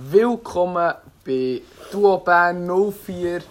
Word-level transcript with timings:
Willkommen 0.00 0.94
bei 1.24 1.60
Duo 1.90 2.18
Bern 2.18 2.64
04, 2.68 3.42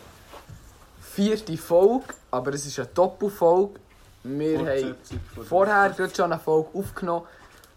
vierte 1.01 1.57
Folge, 1.57 2.05
aber 2.31 2.53
es 2.53 2.65
ist 2.65 2.79
eine 2.79 2.87
Doppelfolge. 2.87 3.81
Wir 4.23 4.59
haben 4.59 4.95
vorher 5.45 5.93
schon 6.15 6.31
eine 6.31 6.39
Folge 6.39 6.69
aufgenommen 6.73 7.25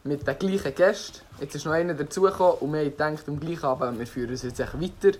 mit 0.04 0.24
den 0.24 0.38
gleichen 0.38 0.72
Gästen. 0.72 1.18
Jetzt 1.40 1.56
ist 1.56 1.64
noch 1.64 1.72
einer 1.72 1.94
dazugekommen 1.94 2.58
und 2.60 2.72
wir 2.72 2.80
haben 2.80 2.90
gedacht, 2.90 3.24
am 3.26 3.40
gleichen 3.40 3.64
Abend, 3.64 3.98
wir 3.98 4.06
führen 4.06 4.34
es 4.34 4.44
jetzt 4.44 4.60
echt 4.60 4.80
weiter, 4.80 5.18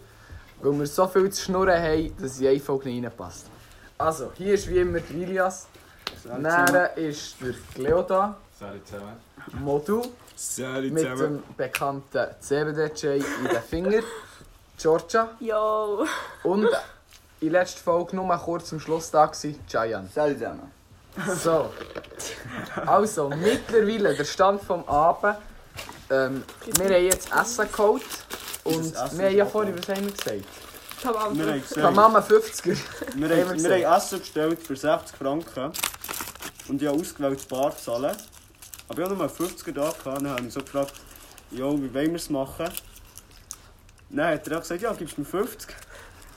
weil 0.63 0.79
wir 0.79 0.87
so 0.87 1.09
viel 1.09 1.29
zu 1.31 1.43
schnurren 1.43 1.83
haben, 1.83 2.17
dass 2.23 2.39
in 2.39 2.47
eine 2.47 2.61
Folge 2.61 2.89
nicht 2.89 3.05
reinpasst. 3.05 3.47
Also, 3.99 4.31
hier 4.37 4.55
ist 4.55 4.69
wie 4.69 4.79
immer 4.79 5.01
der 5.01 5.17
Ilias, 5.17 5.67
näher 6.39 6.97
ist 6.97 7.35
der 7.41 7.83
Leo 7.83 8.03
da, 8.03 8.37
Salut 8.61 8.87
zusammen. 8.87 9.17
Modu 9.59 10.03
Salut 10.43 10.91
mit 10.91 11.05
dem 11.05 11.43
bekannten 11.55 12.29
CBD-J 12.41 13.17
in 13.17 13.45
den 13.45 13.63
Finger, 13.63 14.03
Georgia 14.79 15.29
Yo! 15.39 16.07
und 16.45 16.65
in 17.41 17.53
der 17.53 17.61
letzten 17.61 17.81
Folge 17.81 18.17
nur 18.17 18.35
kurz 18.39 18.73
am 18.73 18.81
Schluss 18.81 19.11
da 19.11 19.29
war, 19.29 19.33
Giant. 19.69 20.11
Salut 20.15 20.39
zusammen. 20.39 20.73
So, 21.43 21.71
also 22.87 23.29
mittlerweile 23.29 24.15
der 24.15 24.25
Stand 24.25 24.63
vom 24.63 24.83
Abend. 24.89 25.37
Ähm, 26.09 26.43
wir 26.65 26.85
haben 26.87 27.05
jetzt 27.05 27.31
Essen 27.31 27.71
geholt 27.71 28.03
und 28.65 28.95
Essen 28.95 29.19
wir 29.19 29.27
haben 29.27 29.37
ja 29.37 29.45
vorhin, 29.45 29.77
was 29.77 29.89
haben 29.95 30.07
wir 30.07 30.13
gesagt? 30.13 30.45
Tamam. 31.03 31.39
Wir 31.39 31.47
haben 31.49 31.61
gesagt, 31.61 31.95
Mama 31.95 32.19
50er. 32.21 32.79
wir, 33.15 33.29
haben 33.29 33.63
wir 33.63 33.87
haben, 33.87 33.99
Essen 33.99 34.19
bestellt 34.21 34.63
für 34.63 34.75
60 34.75 35.19
Franken. 35.19 35.71
Und 36.67 36.81
ich 36.81 36.89
habe 36.89 36.99
ausgewählt, 36.99 37.47
Bar 37.47 37.77
zu 37.77 37.85
zahlen. 37.85 38.17
Aber 38.91 38.99
ich 38.99 39.05
hatte 39.09 39.15
nur 39.17 39.25
einen 39.25 39.33
50er 39.51 39.73
da. 39.73 39.81
Gehabt. 39.83 40.05
Dann 40.07 40.29
habe 40.29 40.47
ich 40.47 40.53
so 40.53 40.61
gefragt, 40.61 40.93
jo, 41.53 41.81
wie 41.81 41.95
wollen 41.95 42.09
wir 42.11 42.17
es 42.17 42.29
machen? 42.29 42.67
Dann 44.11 44.27
hat 44.35 44.49
er 44.49 44.57
auch 44.57 44.63
gesagt, 44.63 44.83
ja, 44.83 44.93
gibst 44.93 45.17
du 45.17 45.21
mir 45.21 45.27
50. 45.27 45.69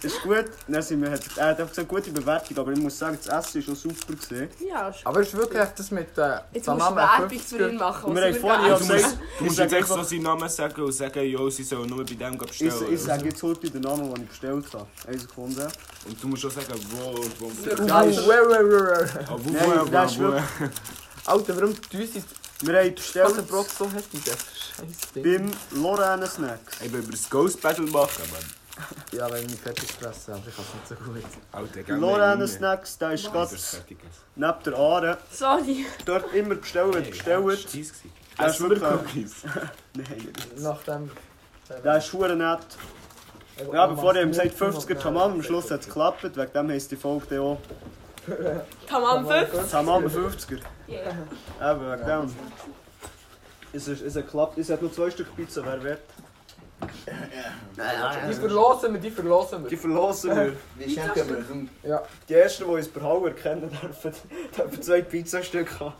Ist 0.03 0.22
gut. 0.22 0.45
Dann 0.67 0.81
sind 0.83 1.02
wir, 1.02 1.11
hat, 1.11 1.22
er 1.38 1.47
hat 1.47 1.59
einfach 1.61 1.69
gesagt, 1.69 1.88
gute 1.88 2.11
Bewertung. 2.11 2.58
Aber 2.59 2.72
ich 2.73 2.78
muss 2.80 3.00
sagen, 3.00 3.17
das 3.23 3.47
Essen 3.47 3.66
war 3.67 3.75
schon 3.75 3.75
super. 3.75 4.13
Gewesen. 4.13 4.50
Ja, 4.69 4.89
ist 4.89 5.00
Aber 5.08 5.22
es 5.22 5.30
ist 5.30 5.33
wirklich 5.38 5.63
das 5.75 5.89
mit 5.91 6.16
äh, 6.17 6.39
Jetzt 6.52 6.67
der 6.67 6.73
musst 6.75 6.89
du 6.91 6.95
Werbung 6.95 7.30
für 7.39 7.69
ihn 7.69 7.78
50er. 7.78 7.80
machen. 7.80 8.03
Und 8.09 8.16
wir 8.16 8.22
was 8.22 8.33
haben 8.33 8.41
vorhin 8.41 8.66
ja 8.67 8.73
Du 8.73 8.80
gesagt, 8.80 9.02
musst, 9.02 9.16
du 9.16 9.23
ich 9.38 9.41
musst 9.41 9.59
jetzt 9.59 9.73
einfach, 9.73 10.03
seinen 10.03 10.22
Namen 10.23 10.50
sagen 10.50 10.81
und 10.83 10.91
sagen, 10.91 11.23
jo, 11.25 11.50
sie 11.50 11.63
sollen 11.63 11.89
nur 11.89 12.06
bei 12.06 12.13
dem 12.16 12.33
ich, 12.33 12.38
bestellen. 12.39 12.94
ich 12.94 13.00
sage 13.02 13.25
jetzt 13.30 13.41
heute 13.44 13.69
den 13.72 13.81
Namen, 13.81 14.13
den 14.13 14.23
ich 14.23 14.30
bestellt 14.30 14.66
habe. 14.73 14.85
Eine 15.08 15.17
Sekunde. 15.19 15.67
Und 16.06 16.22
du 16.23 16.28
musst 16.28 16.45
auch 16.45 16.52
sagen, 16.52 16.73
wo 16.91 17.09
und 17.22 17.41
wo. 17.41 17.45
Uh, 17.45 17.50
uh, 17.50 17.53
uh, 17.53 17.75
uh, 17.80 17.81
uh. 17.81 19.08
Ah, 19.25 19.38
wo, 19.38 19.52
Nein, 19.52 19.72
wo, 19.80 19.85
das 19.89 20.19
wo, 20.19 20.23
wo. 20.25 20.31
wirklich- 20.33 20.69
Alter, 21.25 21.56
warum 21.56 21.81
tun 21.81 22.02
sie 22.13 22.22
Wir 22.66 22.80
haben 22.80 22.95
das 22.95 23.03
bestellt 23.03 23.47
Brot 23.47 23.69
so 23.69 23.92
heftig? 23.92 24.23
Das 24.25 24.38
scheiß 24.38 25.14
Ding. 25.16 25.52
beim 25.72 25.81
Lorraine 25.81 26.28
Snacks. 26.28 26.81
Ich 26.81 26.92
will 26.92 27.02
über 27.02 27.11
das 27.11 27.30
Ghost 27.30 27.61
Battle 27.61 27.86
machen, 27.88 28.23
aber... 28.31 29.16
Ja, 29.17 29.31
wenn 29.31 29.45
ich 29.45 29.56
fertig 29.59 29.92
fressen, 29.92 30.33
aber 30.33 30.44
ich 30.47 30.56
kann 30.56 30.66
es 30.84 30.89
nicht 30.89 31.00
so 31.00 31.11
gut. 31.11 31.23
Alter, 31.52 31.84
gell, 31.84 31.95
Lorraine 31.97 32.47
Snacks, 32.47 32.97
der 32.97 33.11
ist 33.11 33.31
gerade 33.31 33.52
Das 33.52 33.81
neben 34.36 34.64
der 34.66 34.73
Aare. 34.73 35.17
Sorry. 35.31 35.86
Dort 36.06 36.34
immer 36.34 36.56
bestellen, 36.56 36.94
Hey, 36.94 37.11
bestellen. 37.11 37.45
das. 37.47 37.66
Das 38.38 38.53
ist 38.56 38.61
wirklich- 38.61 38.81
Cookies? 38.84 39.34
Nein, 39.94 40.06
nicht. 40.17 40.59
Nachdem... 40.59 41.11
Der 41.84 41.97
ist 41.97 42.08
verdammt 42.08 42.39
nett. 42.39 42.78
Ja, 43.72 43.88
bevor 43.88 44.16
ich 44.16 44.28
gesagt 44.28 44.56
50er 44.59 44.97
Tamam, 45.00 45.34
am 45.34 45.44
Schluss 45.44 45.69
hat 45.69 45.81
es 45.81 45.86
geklappt. 45.88 46.23
Wegen 46.23 46.52
dem 46.53 46.69
heisst 46.72 46.91
die 46.91 46.95
Folge 46.95 47.25
dann 47.30 47.39
auch 47.39 47.58
Tamam 48.88 49.27
5. 49.27 49.71
Tamam 49.71 50.05
50er. 50.05 50.59
Yeah. 50.88 51.71
Eben, 51.71 51.91
wegen 51.91 52.05
dem. 52.05 52.35
Es, 53.73 53.88
ist, 53.88 54.02
es 54.02 54.13
geklappt. 54.13 54.57
Es 54.57 54.69
hat 54.69 54.81
noch 54.81 54.91
zwei 54.91 55.09
Stück 55.09 55.35
Pizza, 55.35 55.66
wer 55.66 55.83
wert? 55.83 56.02
Die 58.27 58.33
verlosen 58.33 58.94
wir, 58.94 58.99
die 58.99 59.11
verlosen 59.11 59.63
Die 59.63 59.71
wir. 59.71 59.77
verlosen 59.77 60.35
wir. 60.35 60.55
Die 60.85 60.94
schenken 60.94 61.69
wir 61.81 61.89
Ja. 61.89 62.03
Die 62.27 62.33
ersten, 62.33 62.66
die 62.66 62.69
uns 62.69 62.88
per 62.89 63.03
Hau 63.03 63.25
erkennen 63.25 63.69
dürfen, 63.81 64.13
dürfen 64.57 64.81
zwei 64.81 65.01
Pizzastücke 65.01 65.79
haben. 65.79 65.94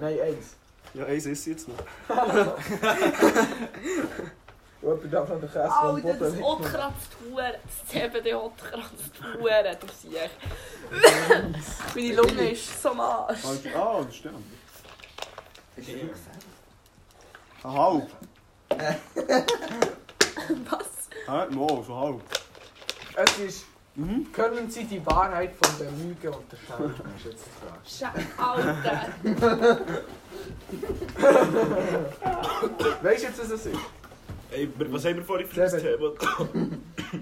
Nein, 0.00 0.20
eins. 0.20 0.56
Ja, 0.94 1.04
eins 1.04 1.26
ist 1.26 1.46
jetzt 1.46 1.68
noch. 1.68 1.76
Und 4.82 4.88
jemand 4.88 5.12
darf 5.12 5.28
noch 5.28 5.40
den 5.40 5.52
Käse 5.52 5.68
vom 5.68 5.72
Alter, 5.72 5.92
Boden 6.02 6.18
das 6.18 6.32
wegnehmen. 6.32 6.44
Hot 6.44 6.62
kratzt 6.62 7.16
Huren. 7.20 7.52
Das 7.62 7.86
CBD 7.88 8.34
Hot 8.34 8.56
kratzt 8.56 9.12
Huren. 9.38 9.76
Du 9.78 9.86
siehst. 10.00 10.30
Meine 11.94 12.14
Lunge 12.14 12.50
ist 12.50 12.82
so 12.82 12.88
am 12.90 13.00
Arsch. 13.00 13.44
Ah, 13.76 14.00
das 14.02 14.16
stimmt. 14.16 14.46
Ist 15.76 15.88
das 15.88 15.94
gesagt? 15.94 16.44
Ein 17.62 17.72
halb. 17.72 18.08
Was? 20.70 20.86
Hä? 21.26 21.46
No, 21.54 21.82
schon 21.86 21.96
halb. 21.96 22.20
Es 23.16 23.38
ist... 23.38 23.66
Mhm. 23.96 24.32
Können 24.32 24.70
Sie 24.70 24.84
die 24.84 25.04
Wahrheit 25.04 25.52
von 25.60 25.76
der 25.78 25.90
Lüge 25.90 26.30
unterscheiden? 26.30 26.94
ist 27.16 27.24
jetzt 27.26 27.44
die 27.44 27.50
Frage. 27.60 27.80
Scheiße, 27.84 28.26
Alter. 28.38 29.08
Weißt 33.02 33.22
du 33.22 33.26
jetzt, 33.26 33.38
was 33.40 33.50
es 33.50 33.66
ist? 33.66 33.76
Ey, 34.52 34.68
was 34.90 35.04
haben 35.04 35.16
wir 35.16 35.22
vorhin 35.24 35.46
für 35.46 35.60
das 35.60 35.72
Sehr 35.72 35.96
Thema? 35.96 36.12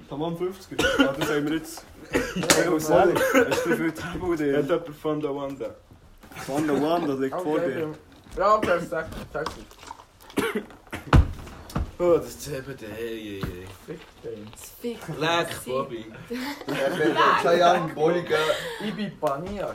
Tamam 0.09 0.35
50er. 0.37 1.03
Ja, 1.03 1.13
das 1.13 1.29
haben 1.29 1.49
wir 1.49 1.57
jetzt. 1.57 1.85
Ich 2.11 2.71
muss 2.71 2.87
sagen, 2.87 3.15
hast 3.51 3.67
du 3.67 3.77
viel 3.77 3.93
Tempo 3.93 4.33
Hat 4.33 4.39
dir? 4.41 4.61
jemand 4.61 4.89
von 4.97 5.21
der 5.21 5.35
Wanda? 5.35 5.75
Von 6.47 6.67
der 6.67 6.81
Wand, 6.83 7.09
das 7.09 7.19
liegt 7.19 7.39
vor 7.41 7.59
dir. 7.61 7.89
Ja, 8.37 8.55
okay, 8.57 8.79
sag, 8.89 9.09
sag 9.33 9.47
Oh, 12.01 12.17
das 12.17 12.39
CBD, 12.39 12.87
hey, 12.97 13.41
hey, 13.43 13.43
hey. 13.43 13.67
Fick 13.85 14.01
den. 14.23 14.49
Fick. 14.81 14.99
Leck, 15.19 15.49
Bobby. 15.67 16.07
Ich 16.31 16.39
bin 16.39 17.17
keine 17.43 17.67
Ahnung, 17.67 17.95
Bolliger. 17.95 18.37
Ich 18.87 18.95
bin 18.95 19.19
Panier. 19.19 19.75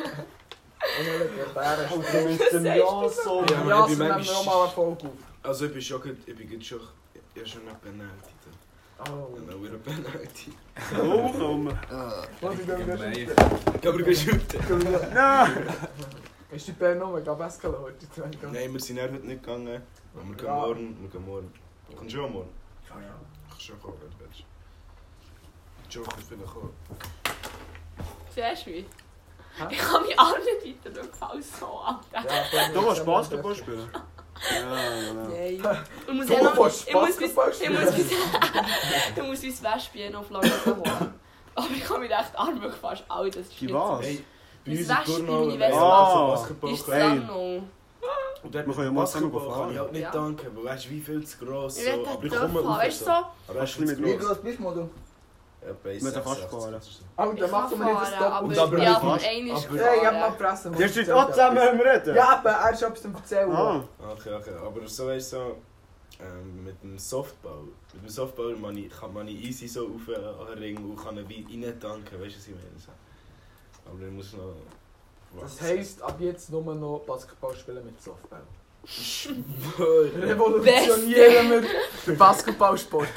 Und 0.00 1.06
dann 1.06 1.36
der 1.36 1.44
Bären 1.60 1.86
Oh, 1.92 1.96
du 1.96 2.28
bist 2.28 2.52
dem 2.52 2.64
Ja 2.64 3.08
so. 3.08 3.44
Ja, 3.50 3.68
Ja, 3.68 3.86
ich 3.86 3.92
so 3.92 3.98
bin 3.98 4.08
nehmen 4.08 4.24
wir 4.24 4.32
manchmal- 4.34 4.94
Also 5.44 5.66
ich 5.66 5.72
bin 5.72 5.82
schon, 5.82 6.00
gut- 6.00 6.16
ich 6.26 6.34
bin 6.36 6.48
gut 6.48 6.64
schon, 6.64 6.80
ich 7.12 7.40
habe 7.40 7.46
schon 7.48 7.60
eine 7.68 7.74
Penalty 7.78 8.32
da. 8.44 9.12
Oh. 9.12 9.36
Ich 9.36 9.54
habe 9.54 9.68
eine 9.68 9.78
Penalty. 9.78 10.52
Oh, 11.02 11.30
komm. 11.38 11.66
Was 12.40 12.58
ich 12.60 12.66
dann 12.66 12.86
Nein. 12.88 13.14
wieder 13.14 13.34
Ich 13.34 13.86
habe 13.86 14.02
aber 14.02 14.14
shooten. 14.14 15.12
Nein! 15.14 15.66
Ist 16.50 16.68
die 16.68 16.94
noch 16.94 17.12
mega 17.14 17.34
Basketball 17.34 17.80
heute? 17.82 18.06
Nein, 18.52 18.72
wir 18.72 18.80
sind 18.80 19.00
heute 19.00 19.14
nicht 19.14 19.42
gegangen. 19.42 19.82
Aber 20.14 20.24
wir 20.28 20.34
gehen 20.36 20.46
Ja. 20.46 20.54
morgen, 20.54 20.96
wir 21.02 21.10
gehen 21.10 21.26
morgen. 21.26 21.52
Kommst 21.94 22.14
du 22.14 22.24
auch 22.24 22.30
morgen? 22.30 22.48
Ja, 22.88 23.00
ja. 23.00 23.14
Ich 23.48 23.50
kann 23.50 23.60
schon 23.60 23.82
kommen, 23.82 23.98
wenn 24.00 24.10
du 24.10 24.16
willst. 24.20 24.44
Joe 25.90 26.04
kommt 26.04 26.24
vielleicht 26.26 26.56
auch. 26.56 26.70
Siehst 28.34 28.66
du 28.66 28.70
mich? 28.70 28.86
Ich 29.70 29.78
kann 29.78 30.02
mich 30.06 30.18
auch 30.18 30.36
nicht 30.38 30.84
weiter 30.84 31.02
so. 31.42 31.84
Ja, 32.12 32.68
Du 32.72 32.86
willst 32.86 33.04
Basketball 33.04 33.54
spielen? 33.54 33.90
Ja, 34.50 35.44
ja. 35.44 35.62
Nein. 35.62 35.78
Ich 36.06 36.12
muss 36.14 36.28
noch... 36.28 36.58
willst 36.58 36.88
Ich 36.88 36.94
muss 36.94 37.16
bis... 37.16 37.30
Ich 37.60 37.70
muss 37.70 37.92
bis... 37.92 38.10
Ich 39.16 39.22
muss 39.22 39.40
bis 39.40 39.62
Westbier 39.62 40.18
auf 40.18 40.30
Lange 40.30 40.50
holen. 40.66 41.14
Aber 41.54 41.70
ich 41.70 41.84
kann 41.84 42.00
mich 42.00 42.10
echt 42.10 42.36
arm 42.38 42.60
fast 42.80 43.04
all 43.08 43.30
das 43.30 43.46
was? 43.48 44.00
Hey, 44.04 44.24
bei 44.66 44.72
Das 44.72 44.80
uns 44.80 44.80
in 44.80 44.88
Wespe, 44.88 45.04
Turnau, 45.26 45.44
meine 45.46 45.60
Wespe. 45.60 45.76
Ah. 45.76 46.70
Ist. 46.72 46.86
Sammlung. 46.86 47.68
Und 48.42 48.54
dort 48.54 48.66
Wir 48.66 48.74
können 48.74 48.86
ja 48.86 48.92
mal 48.92 49.06
zusammen 49.06 49.32
Basketball 49.32 49.40
kann 49.40 49.70
ich 49.70 49.76
fahren. 49.76 49.78
halt 49.78 49.92
nicht 49.92 50.02
Ja. 50.02 50.10
danken, 50.10 50.46
weil 50.56 50.64
weißt 50.64 50.84
du, 50.84 50.90
wie 50.90 51.00
viel 51.00 51.26
zu 51.26 51.38
gross 51.38 51.78
Ich 51.78 51.84
so. 51.84 51.90
Aber 52.06 52.24
ich 52.24 52.32
komme 52.34 52.60
auf. 52.60 52.78
Weißt 52.78 53.00
du 53.00 53.04
so? 53.04 53.10
Aber 53.10 53.60
weißt 53.60 53.78
du 53.78 53.80
Wie 54.04 54.16
gross. 54.16 54.26
groß 54.28 54.38
bist 54.42 54.58
du, 54.58 54.90
du? 55.64 55.68
Ja, 55.68 55.74
bei 55.82 55.94
Mit 55.94 56.02
der 56.02 56.10
86 56.12 56.44
Fahrschule. 56.50 56.68
oder 56.68 56.80
so. 56.80 56.90
Alter, 57.16 57.48
mach 57.48 57.70
doch 57.70 57.78
nicht 57.78 57.90
das 58.00 58.08
fahren, 58.10 58.44
Doppel. 58.48 58.58
aber 58.58 58.62
aber 58.62 58.78
ja, 58.82 58.94
fast. 59.00 59.26
Aber- 59.26 59.94
ich 59.96 60.06
hab 60.06 60.12
mal 60.14 60.30
gefressen. 60.30 60.76
Der 60.76 60.88
steht 60.88 61.10
auch 61.10 61.30
zusammen, 61.30 61.56
wir 61.78 61.92
reden? 61.94 62.14
Ja, 62.16 62.28
aber 62.38 62.50
er 62.50 62.72
ist 62.72 62.82
etwas 62.82 63.02
zum 63.02 63.14
Erzählen. 63.14 63.52
Ah, 63.52 63.84
Okay, 64.12 64.32
okay. 64.34 64.54
Aber 64.64 64.86
so 64.86 65.06
weißt 65.06 65.32
du, 65.32 65.36
so, 65.36 65.56
ähm, 66.20 66.64
mit 66.64 66.82
dem 66.82 66.98
Softball. 66.98 67.62
Mit 67.94 68.02
dem 68.04 68.08
Softball 68.08 68.54
man 68.56 68.76
ich, 68.76 68.90
kann 68.90 69.12
man 69.12 69.26
easy 69.28 69.66
so 69.68 69.86
auf 69.86 70.08
äh, 70.08 70.14
an 70.16 70.46
den 70.54 70.58
Ring 70.58 70.76
und 70.76 70.96
kann 70.96 71.16
ihn 71.16 71.28
wie 71.28 71.46
rein 71.64 71.80
tanken, 71.80 72.20
weißt 72.20 72.34
du, 72.34 72.38
was 72.38 72.46
ich 72.48 72.54
meine? 72.54 72.96
Aber 73.86 74.06
ich 74.06 74.12
muss 74.12 74.32
noch. 74.34 74.54
Das 75.40 75.60
heisst, 75.62 76.00
ab 76.00 76.16
jetzt 76.20 76.50
nur 76.50 76.62
noch 76.74 77.00
Basketball 77.06 77.54
spielen 77.56 77.84
mit 77.84 78.00
Softball. 78.00 78.42
Schwöre. 78.86 80.10
Revolutionieren 80.22 81.64
wir 82.06 82.16
Basketballsport. 82.16 83.08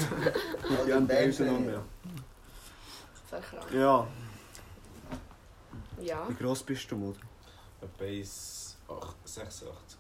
die 0.88 0.94
haben 0.94 1.08
die 1.08 1.14
auseinander. 1.30 1.84
Krank. 3.30 3.72
Ja, 3.74 4.08
Ja. 6.00 6.26
wie 6.30 6.34
gross 6.36 6.64
bist 6.64 6.90
du, 6.92 6.96
Mutter? 6.96 7.20
Base 7.98 8.76
8, 8.88 9.16
86. 9.26 9.98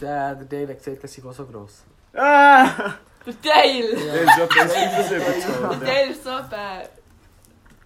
Der, 0.00 0.34
der 0.34 0.44
Dave 0.44 0.72
hat 0.72 0.78
gesagt, 0.84 1.02
dass 1.04 1.16
ich 1.16 1.24
so 1.24 1.46
gross. 1.46 1.82
Ah! 2.12 2.94
Der 3.26 3.40
Teil! 3.42 3.94
Der 3.96 4.22
ist 4.22 4.38
etwa 4.38 4.68
75 4.68 5.46
Der 5.46 5.70
oder? 5.70 5.80
Teil 5.80 6.10
ist 6.10 6.24
so 6.24 6.30
etwa 6.30 6.82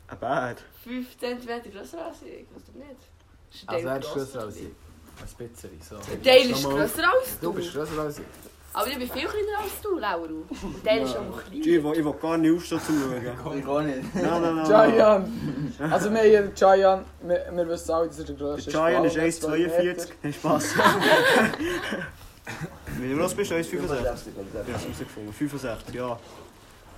Ein 0.08 0.18
Bär. 0.20 0.56
5 0.82 1.18
cm 1.18 1.72
grösser 1.72 2.04
als 2.06 2.22
ich. 2.22 2.28
Ich 2.40 2.46
weiß 2.54 2.62
doch 2.66 2.74
nicht. 2.74 3.66
Also 3.66 3.88
er 3.88 3.98
ist 3.98 4.12
grösser 4.12 4.40
als 4.40 4.56
ich. 4.56 4.64
Ein 4.64 5.48
bisschen. 5.48 5.80
So. 5.82 5.96
Der 5.98 6.22
Teil 6.22 6.50
ist 6.50 6.64
grösser 6.64 7.12
als 7.12 7.40
Du 7.40 7.46
du. 7.46 7.52
bist 7.54 7.72
grösser 7.72 8.00
als 8.02 8.18
ich. 8.18 8.24
Aber 8.76 8.88
ich 8.88 8.98
bin 8.98 9.08
viel 9.08 9.22
kleiner 9.28 9.58
als 9.62 9.80
du, 9.82 9.96
Laura. 9.98 10.22
Und 10.24 10.84
der 10.84 11.00
ist 11.02 11.16
auch 11.16 11.22
noch 11.24 11.40
Ich 11.52 11.62
klein. 11.62 11.84
will, 11.84 11.92
ich 11.96 12.04
will 12.04 12.12
gar 12.20 12.36
nicht 12.36 12.56
aufstehen 12.56 12.80
zum 12.84 12.98
Schauen. 13.00 13.14
Ich 13.58 13.64
gar 13.64 13.82
nicht. 13.82 14.14
Nein, 14.14 14.42
nein, 14.42 14.56
nein. 14.56 14.66
Giant! 14.66 15.28
Also 15.92 16.10
wir 16.10 16.18
haben 16.18 16.26
hier 16.26 16.42
Giant, 16.54 17.06
wir, 17.22 17.46
wir 17.52 17.68
wissen 17.68 17.90
alle, 17.92 18.08
das 18.08 18.18
ist 18.18 18.28
der 18.28 18.36
grösste 18.36 18.70
Der 18.72 18.80
Giant 18.80 19.06
ist 19.06 19.14
Schwan, 19.40 19.52
1,42. 19.54 20.08
Nein, 20.22 20.32
Spaß. 20.32 20.74
Wie 23.00 23.14
groß 23.16 23.34
bist 23.34 23.50
du? 23.50 23.54
1,65? 23.54 24.02
Ja, 24.04 24.12
das 24.12 24.26
rausgefunden. 24.88 25.32
65, 25.32 25.94
ja. 25.94 26.18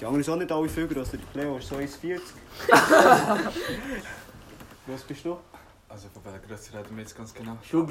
Die 0.01 0.05
anderen 0.05 0.23
sind 0.25 0.33
auch 0.35 0.39
nicht 0.39 0.53
alle 0.53 0.69
viel 0.69 0.89
grösser. 0.89 1.19
Der 1.35 1.43
Leo 1.45 1.57
ist 1.59 1.69
so 1.69 1.77
1,40. 1.77 2.21
Was 4.87 5.03
bist 5.03 5.25
du? 5.25 5.37
Also 5.89 6.09
von 6.13 6.25
welcher 6.25 6.41
Größe 6.47 6.73
reden 6.77 6.97
wir 6.97 7.03
jetzt 7.03 7.17
ganz 7.17 7.33
genau? 7.33 7.57
Aber 7.73 7.89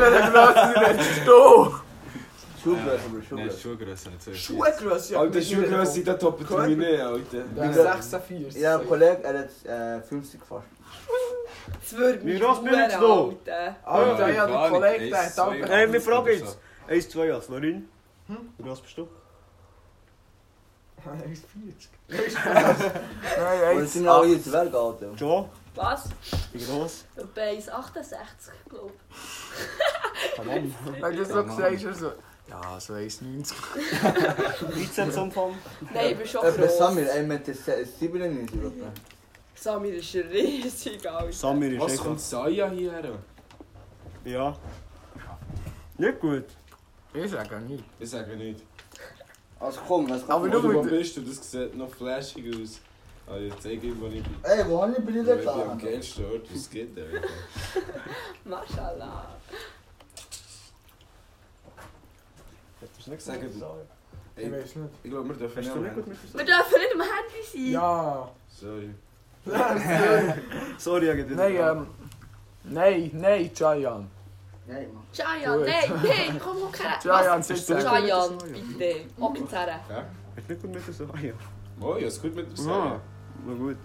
wenn 0.00 0.12
der 0.12 0.30
grösste 0.30 1.02
ist, 1.02 1.26
du! 1.26 1.74
Schuhgröße, 2.68 3.04
aber 3.04 3.22
Nein, 3.22 3.22
Schuhgröße. 3.22 3.58
Schuhgröße, 3.58 4.10
viel. 4.20 4.34
Schuhgröße, 4.34 5.18
Alter, 5.18 5.42
Schuhgröße, 5.42 6.04
da 6.04 6.14
toppen 6.14 6.46
die 6.46 6.76
mich 6.76 6.76
nicht, 6.76 7.00
Alter. 7.00 7.44
Ja, 7.56 7.72
46. 7.72 8.60
Ja, 8.60 8.78
ein 8.78 8.86
Kollege, 8.86 9.22
er 9.22 9.38
hat 9.38 9.98
äh, 9.98 10.02
50 10.02 10.40
fast. 10.44 10.66
Das 11.80 11.98
würde 11.98 12.24
mich 12.24 12.34
ich 12.34 12.40
verhalten. 12.40 13.38
Alter, 13.84 14.32
ja, 14.32 14.46
der 14.46 14.70
Kollege, 14.70 15.10
der 15.10 15.26
hat 15.26 15.38
auch... 15.38 15.54
Nein, 15.54 15.92
wir 15.92 16.00
fragen 16.00 16.28
jetzt. 16.28 16.58
1, 16.88 17.08
2 17.10 17.32
als 17.32 17.48
Lorin. 17.48 17.88
Wie 18.58 18.62
groß 18.62 18.80
bist 18.80 18.98
du? 18.98 19.08
1,40. 21.08 22.36
Aber 23.36 23.74
Nein, 23.74 23.86
sind 23.86 24.06
1,8. 24.06 24.26
hier 24.26 24.42
Zwerge, 24.42 24.78
Alter. 24.78 25.12
Joe? 25.16 25.48
Was? 25.74 26.04
Wie 26.52 26.64
groß? 26.64 27.04
Etwa 27.16 27.40
1,68 27.40 28.14
glaube 28.68 28.92
Verdammt. 30.34 30.74
Wenn 31.00 31.16
du 31.16 31.24
so 31.24 31.44
gesagt 31.44 31.74
hast, 31.76 31.84
er 31.84 31.94
so... 31.94 32.12
Ja, 32.48 32.80
so 32.80 32.94
1,90. 32.94 33.52
13 34.94 35.22
Umfang. 35.22 35.50
ich. 35.82 35.90
Nein, 35.94 36.10
ich 36.12 36.18
bin 36.18 36.26
schon 36.26 36.44
Etwa 36.44 36.62
groß. 36.62 36.78
Samir, 36.78 37.06
er 37.06 37.22
meint 37.24 37.46
97 37.46 38.58
etwa. 38.58 38.70
Samir 39.54 39.94
ist 39.94 40.14
riesig, 40.14 41.10
Alter. 41.10 41.32
Samir 41.32 41.72
ist 41.72 41.80
Was 41.80 41.92
echt. 41.92 42.02
kommt 42.02 42.20
Saya 42.20 42.70
hierher? 42.70 43.18
Ja. 44.24 44.56
Nicht 45.98 46.20
gut. 46.20 46.44
Ich 47.12 47.30
sage 47.30 47.60
nicht. 47.60 47.84
Ich 47.98 48.10
sage 48.10 48.36
nicht. 48.36 48.62
Also 49.60 49.80
komm, 49.86 50.08
was 50.08 50.20
kommt? 50.20 50.30
Aber 50.30 50.48
du 50.48 50.74
wo 50.74 50.82
bist 50.82 51.16
du? 51.16 51.20
Das 51.22 51.50
sieht 51.50 51.76
noch 51.76 51.90
flashig 51.90 52.54
aus. 52.54 52.80
Ah, 53.26 53.36
jetzt 53.36 53.62
zeige 53.62 53.88
ich, 53.88 54.00
wo 54.00 54.06
ich 54.06 54.22
bin. 54.22 54.34
Ey, 54.42 54.64
wo 54.68 54.80
habe 54.82 54.92
ich 54.92 54.98
Ich 54.98 55.04
Bilder 55.04 55.36
bin 55.36 55.48
am 55.48 55.78
geilsten 55.78 56.24
Ort, 56.24 56.50
was 56.50 56.60
es 56.60 56.70
gibt. 56.70 56.98
Alter. 56.98 57.28
Mashallah. 63.08 63.10
Hättest 63.10 63.28
du 63.28 63.32
nicht 63.32 63.40
Sag 63.40 63.40
gesagt? 63.40 63.74
Ich 64.36 64.52
weiß 64.52 64.76
nicht. 64.76 64.90
Ich 65.02 65.10
glaube, 65.10 65.28
wir 65.28 65.36
dürfen 65.36 65.56
Hast 65.56 65.66
nicht 65.66 65.76
mehr. 65.76 65.96
Wir 65.96 66.44
dürfen 66.44 66.78
nicht 66.78 66.94
am 66.94 67.00
Handy 67.00 67.42
sein. 67.52 67.72
Ja. 67.72 68.30
Sorry. 68.48 68.94
Sorry, 70.78 71.20
ich 71.20 71.36
Nein, 71.36 71.56
ähm... 71.56 71.86
Nein, 72.64 73.10
nein, 73.14 73.50
Giant. 73.54 74.08
Nein, 74.66 74.92
Mann. 74.92 75.02
Giant, 75.12 75.56
Gut. 75.56 75.66
nein, 75.66 76.00
nein, 76.02 76.40
komm. 76.42 76.56
Giant, 76.72 77.04
Was? 77.04 77.46
sitzt 77.48 77.70
da. 77.70 77.98
Giant, 77.98 78.44
bitte. 78.44 78.84
Jetzt 78.84 79.52
her. 79.52 79.80
Ja? 79.88 80.04
Du 80.36 80.52
nicht 80.52 80.62
gut 80.62 80.74
mit 80.74 81.22
der? 81.22 81.34
Oh, 81.80 81.96
ja, 81.96 82.06
ist 82.08 82.22
gut 82.22 82.34
mit 82.34 82.46
na 82.66 83.00
gut. 83.54 83.76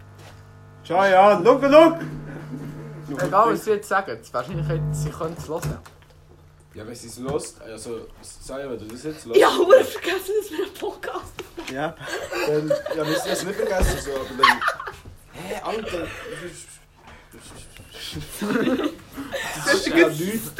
Schau 0.83 1.05
ja, 1.05 1.39
look, 1.39 1.61
look! 1.61 1.99
Egal, 3.21 3.53
was 3.53 3.63
sie 3.63 3.71
jetzt 3.71 3.87
sagen, 3.87 4.19
wahrscheinlich 4.31 4.67
hätten 4.67 4.93
sie 4.93 5.09
können 5.09 5.35
es 5.37 5.47
hören. 5.47 5.77
Ja, 6.75 6.87
wenn 6.87 6.95
sie 6.95 7.07
es 7.07 7.19
lost, 7.19 7.61
also 7.61 8.07
Saya, 8.21 8.69
wenn 8.69 8.79
du 8.79 8.85
das 8.85 9.03
jetzt 9.03 9.19
Ich 9.19 9.25
lost. 9.25 9.45
habe 9.45 9.65
verdammt 9.65 9.89
vergessen, 9.89 10.33
dass 10.41 10.51
wir 10.51 10.65
einen 10.65 10.73
Podcast 10.73 11.33
Ja. 11.71 11.95
Dann, 12.47 12.69
ja, 12.69 13.07
wir 13.07 13.19
sind 13.19 13.31
es 13.31 13.43
nicht 13.45 13.55
vergessen, 13.55 13.99
so, 14.01 14.11
aber 14.15 14.25
dann. 14.37 14.61
Hä, 15.33 15.55
Alter! 15.63 16.07
Das 19.55 19.73
ist 19.73 19.87
ja 19.87 20.09
nichts. 20.09 20.51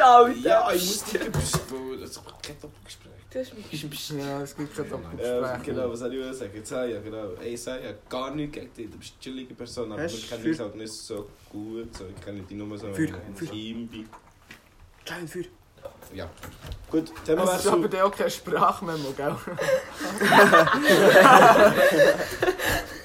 Ja, 0.43 0.71
ich 0.71 0.85
muss 0.85 1.03
dich 1.03 1.21
gebüßt, 1.21 1.59
das 2.01 2.09
ist 2.11 2.21
kein 2.41 2.59
Doppelgespräch. 2.61 3.11
Du 3.31 3.39
hast 3.39 3.53
mich 3.55 4.09
Ja, 4.11 4.41
es 4.41 4.55
gibt 4.55 4.75
kein 4.75 4.85
Ja, 4.85 4.91
Doppelgespräch. 4.91 5.63
genau, 5.63 5.89
was 5.91 5.99
soll 5.99 6.13
ich 6.13 6.37
sagen? 6.37 6.61
Saya, 6.63 6.99
genau. 6.99 7.31
Ey, 7.41 7.57
Saya, 7.57 7.93
gar 8.09 8.33
nichts 8.35 8.53
gegen 8.55 8.73
dich, 8.73 8.89
du 8.91 8.97
bist 8.97 9.13
eine 9.13 9.19
chillige 9.21 9.53
Person, 9.55 9.91
aber 9.91 10.05
kennen 10.05 10.43
du- 10.43 10.49
uns 10.49 10.59
halt 10.59 10.75
nicht 10.75 10.93
so 10.93 11.29
gut. 11.51 11.95
So. 11.95 12.05
Ich 12.15 12.23
kenne 12.23 12.41
dich 12.41 12.57
nur 12.57 12.77
so 12.77 12.87
im 12.87 12.95
für- 12.95 13.45
Team. 13.47 13.89
Giant 15.05 15.29
Feuer. 15.29 15.43
Ja. 16.13 16.27
Gut, 16.91 17.11
Thema 17.25 17.43
Es 17.43 17.59
ist 17.61 17.67
aber 17.67 17.83
wechsel. 17.83 17.89
dann 17.99 18.01
auch 18.01 18.15
keine 18.15 18.29
Sprachmemo, 18.29 19.13
gell? 19.17 19.35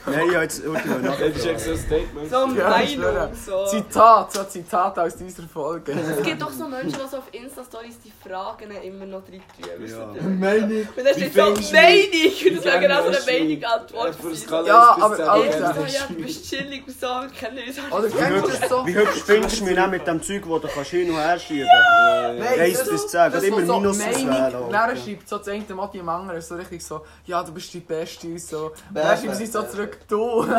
Nein, 0.07 0.27
ich 0.29 0.35
habe 0.35 0.43
jetzt 0.45 0.65
Urteil 0.67 1.03
Das 1.03 1.21
ist 1.21 1.65
so 1.65 1.71
ein 1.73 1.79
Statement. 1.79 2.31
so 2.31 2.49
schwöre. 2.49 3.13
Meinung. 3.13 3.35
So. 3.47 3.67
Zitat, 3.67 4.33
so 4.33 4.45
Zitat 4.45 4.99
aus 4.99 5.17
dieser 5.17 5.43
Folge. 5.43 5.93
Es 6.19 6.23
gibt 6.25 6.41
doch 6.41 6.51
so 6.51 6.67
Menschen, 6.67 6.93
die 7.03 7.09
so 7.11 7.19
auf 7.19 7.25
Insta-Stories 7.33 7.97
die 8.05 8.13
Fragen 8.27 8.71
immer 8.83 9.05
noch 9.05 9.23
drin 9.25 9.43
tun. 9.61 9.69
Ja. 9.87 9.97
Meinung. 10.23 10.89
Und 10.97 10.97
dann 10.97 11.07
Wie 11.07 11.21
steht 11.21 11.35
so 11.35 11.41
du- 11.41 11.61
Meinung. 11.61 11.61
Und 11.61 12.57
das 12.57 12.65
Wie 12.65 12.65
wäre 12.65 12.81
genau 12.81 13.03
so 13.03 13.09
eine 13.09 13.17
du- 13.19 13.33
Meinung-Antwort. 13.33 14.17
Ja, 14.51 14.63
Ja, 14.67 14.97
aber. 15.01 15.31
Alter. 15.31 15.87
Ja, 15.89 16.01
du 16.09 16.15
bist 16.15 16.45
chillig 16.49 16.83
und 16.87 17.01
so, 17.01 17.07
wir 17.07 17.29
kennen 17.29 17.59
uns. 17.67 17.79
Oder 17.93 18.09
kennst 18.09 18.45
du 18.45 18.59
das 18.61 18.69
so? 18.69 18.87
Wie 18.87 18.95
hübsch 18.95 19.23
findest 19.27 19.61
du 19.61 19.65
mich 19.65 19.75
dann 19.77 19.91
mit 19.91 20.07
dem 20.07 20.23
Zeug, 20.23 20.43
das 20.49 20.61
du 20.63 20.69
kannst 20.75 20.91
hin 20.91 21.11
und 21.11 21.17
her 21.17 21.39
schieben 21.39 21.67
Nein. 21.69 22.39
Nein, 22.39 22.61
Eins 22.61 22.79
das- 22.79 22.88
bis 22.91 23.07
zehn, 23.07 23.33
das 23.33 23.43
geht 23.43 23.53
immer 23.53 23.67
so 23.67 23.81
Minus 23.81 23.99
Meinung, 23.99 24.31
auswählen, 24.31 24.73
Dann 24.73 24.97
schreibt 24.97 25.29
so 25.29 25.39
das 25.39 25.49
eine 25.49 25.75
Modi 25.75 25.99
im 25.99 26.09
anderen 26.09 26.41
so 26.41 26.55
richtig 26.55 26.85
so, 26.85 27.05
ja, 27.25 27.43
du 27.43 27.53
bist 27.53 27.73
die 27.75 27.81
Beste 27.81 28.27
und 28.27 28.41
so. 28.41 28.73
Bäh, 28.91 29.03
Dann 29.03 29.19
schreiben 29.19 29.35
sie 29.35 29.47
so 29.47 29.63
zurück, 29.63 29.99
du. 30.09 30.47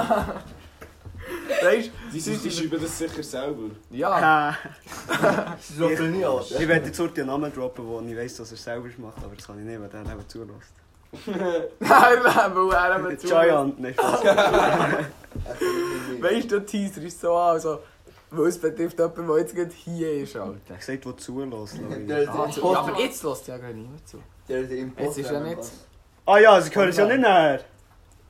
Weißt 1.61 1.91
die 2.13 2.51
schreiben 2.51 2.81
das 2.81 2.97
sicher 2.97 3.23
selber. 3.23 3.69
Ja. 3.91 4.49
Äh, 4.49 4.53
Schizophrenie, 5.61 6.25
Alter. 6.25 6.59
Ich 6.59 6.67
werde 6.67 6.87
jetzt 6.87 6.99
heute 6.99 7.21
einen 7.21 7.29
Namen 7.29 7.53
droppen, 7.53 7.85
wo 7.85 7.99
ich 8.01 8.15
weiss, 8.15 8.35
dass 8.37 8.51
er 8.51 8.57
selber 8.57 8.87
macht, 8.97 9.17
aber 9.23 9.35
das 9.35 9.45
kann 9.45 9.59
ich 9.59 9.65
nicht, 9.65 9.79
weil 9.79 9.89
der 9.89 10.01
eben 10.01 10.27
zulässt. 10.27 10.73
Nein, 11.25 11.69
weil 11.79 12.71
er 12.71 12.99
eben 12.99 13.19
zu. 13.19 13.27
Giant, 13.27 13.75
Spaß. 13.93 14.23
Weißt 16.21 16.51
du, 16.51 16.59
der 16.59 16.65
Teaser 16.65 17.01
ist 17.01 17.19
so 17.19 17.35
an, 17.35 17.53
also, 17.55 17.79
weil 18.31 18.47
es 18.47 18.59
betrifft 18.59 18.97
jemanden, 18.99 19.27
der 19.27 19.37
jetzt 19.39 19.55
gerade 19.55 19.71
hier 19.71 20.13
ist, 20.23 20.35
Alter. 20.35 20.57
Er 20.67 20.73
hat 20.75 20.79
gesagt, 20.79 21.05
wo 21.05 21.11
zulässt. 21.13 21.79
Der 22.07 22.21
ist 22.23 22.29
Ah, 22.29 22.47
ja, 22.47 22.79
aber 22.79 22.99
jetzt 22.99 23.23
lässt 23.23 23.47
ja 23.47 23.57
gar 23.57 23.71
niemand 23.73 24.07
zu. 24.07 24.17
Der 24.47 24.59
ist 24.61 24.71
im 24.71 24.93
Jetzt 24.97 25.17
ist 25.17 25.31
ja 25.31 25.39
nicht-. 25.39 25.71
Ah 26.25 26.37
ja, 26.37 26.61
sie 26.61 26.73
hören 26.75 26.89
es 26.89 26.97
ja 26.97 27.05
nicht 27.05 27.19
näher. 27.21 27.61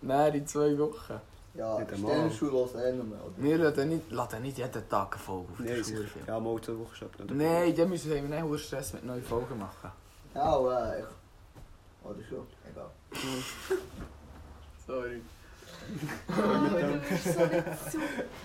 Nein, 0.01 0.33
in 0.35 0.47
zwei 0.47 0.77
Wochen. 0.77 1.19
Ja, 1.55 1.79
Nicht 1.79 1.91
einmal. 1.91 2.11
Sternenschuh 2.11 2.45
los 2.45 2.75
eh 2.75 2.93
noch 2.93 3.03
mehr, 3.03 3.19
oder? 3.25 3.33
Wir 3.37 3.57
laden 3.57 3.89
nicht, 3.89 4.11
laden 4.11 4.41
nicht 4.43 4.57
jeden 4.57 4.87
Tag 4.89 5.13
eine 5.15 5.21
Folge 5.21 5.51
auf 5.51 5.59
Nein, 5.59 5.67
der. 5.67 5.83
Schule. 5.83 6.05
Ja, 6.27 6.39
mal 6.39 6.61
zwei 6.61 6.73
Wochen 6.79 6.95
schon. 6.95 7.09
Nein, 7.37 7.75
dann 7.75 7.89
müssen 7.89 8.11
wir 8.11 8.21
nicht 8.21 8.41
hohen 8.43 8.57
Stress 8.59 8.93
mit 8.93 9.03
neuen 9.05 9.23
Folgen 9.23 9.59
machen. 9.59 9.91
Ja, 10.33 10.43
aber 10.43 10.95
ich... 10.99 12.05
Oder 12.09 12.23
schon, 12.29 12.47
egal. 12.71 12.89
Sorry. 14.87 15.21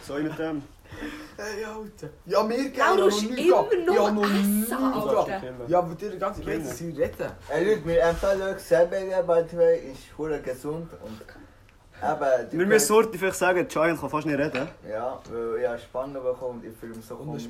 Soll 0.06 0.20
ich 0.20 0.28
mit 0.28 0.38
dem? 0.38 0.62
Hey, 1.36 1.64
Alter. 1.64 2.08
Ja, 2.26 2.42
mir 2.42 2.56
geht 2.56 2.78
Laura 2.78 3.06
ist 3.08 3.22
immer 3.22 3.38
Ja, 3.38 3.62
noch 3.86 4.12
noch 4.12 4.28
nie. 4.28 4.66
Alter. 4.72 5.42
Ja, 5.66 5.78
aber 5.78 5.94
dir 5.94 6.16
ganz 6.16 6.38
ich 6.38 6.46
weiß, 6.46 6.68
dass 6.68 6.78
sie 6.78 6.90
reden. 6.90 7.30
Ey 7.48 7.64
Leute, 7.64 7.86
wir 7.86 8.02
empfehlen 8.02 8.42
euch 8.42 8.58
Selberger, 8.60 9.22
by 9.22 9.44
the 9.50 9.56
way, 9.56 9.92
ist 9.92 10.16
hure 10.16 10.40
gesund 10.40 10.90
und... 11.02 11.20
Eben, 12.02 12.50
die 12.50 12.58
Wir 12.58 12.66
müssen 12.66 12.94
heute 12.94 13.18
vielleicht 13.18 13.38
sagen, 13.38 13.66
Giant 13.66 14.00
kann 14.00 14.10
fast 14.10 14.26
nicht 14.26 14.38
reden. 14.38 14.68
Ja, 14.88 15.20
weil 15.30 15.60
ich 15.60 15.66
habe 15.66 15.78
Spannung 15.78 16.22
bekommen 16.22 16.60
und 16.60 16.66
ich 16.66 16.76
fühle 16.76 16.94
mich 16.94 17.06
so 17.06 17.16
komisch. 17.16 17.48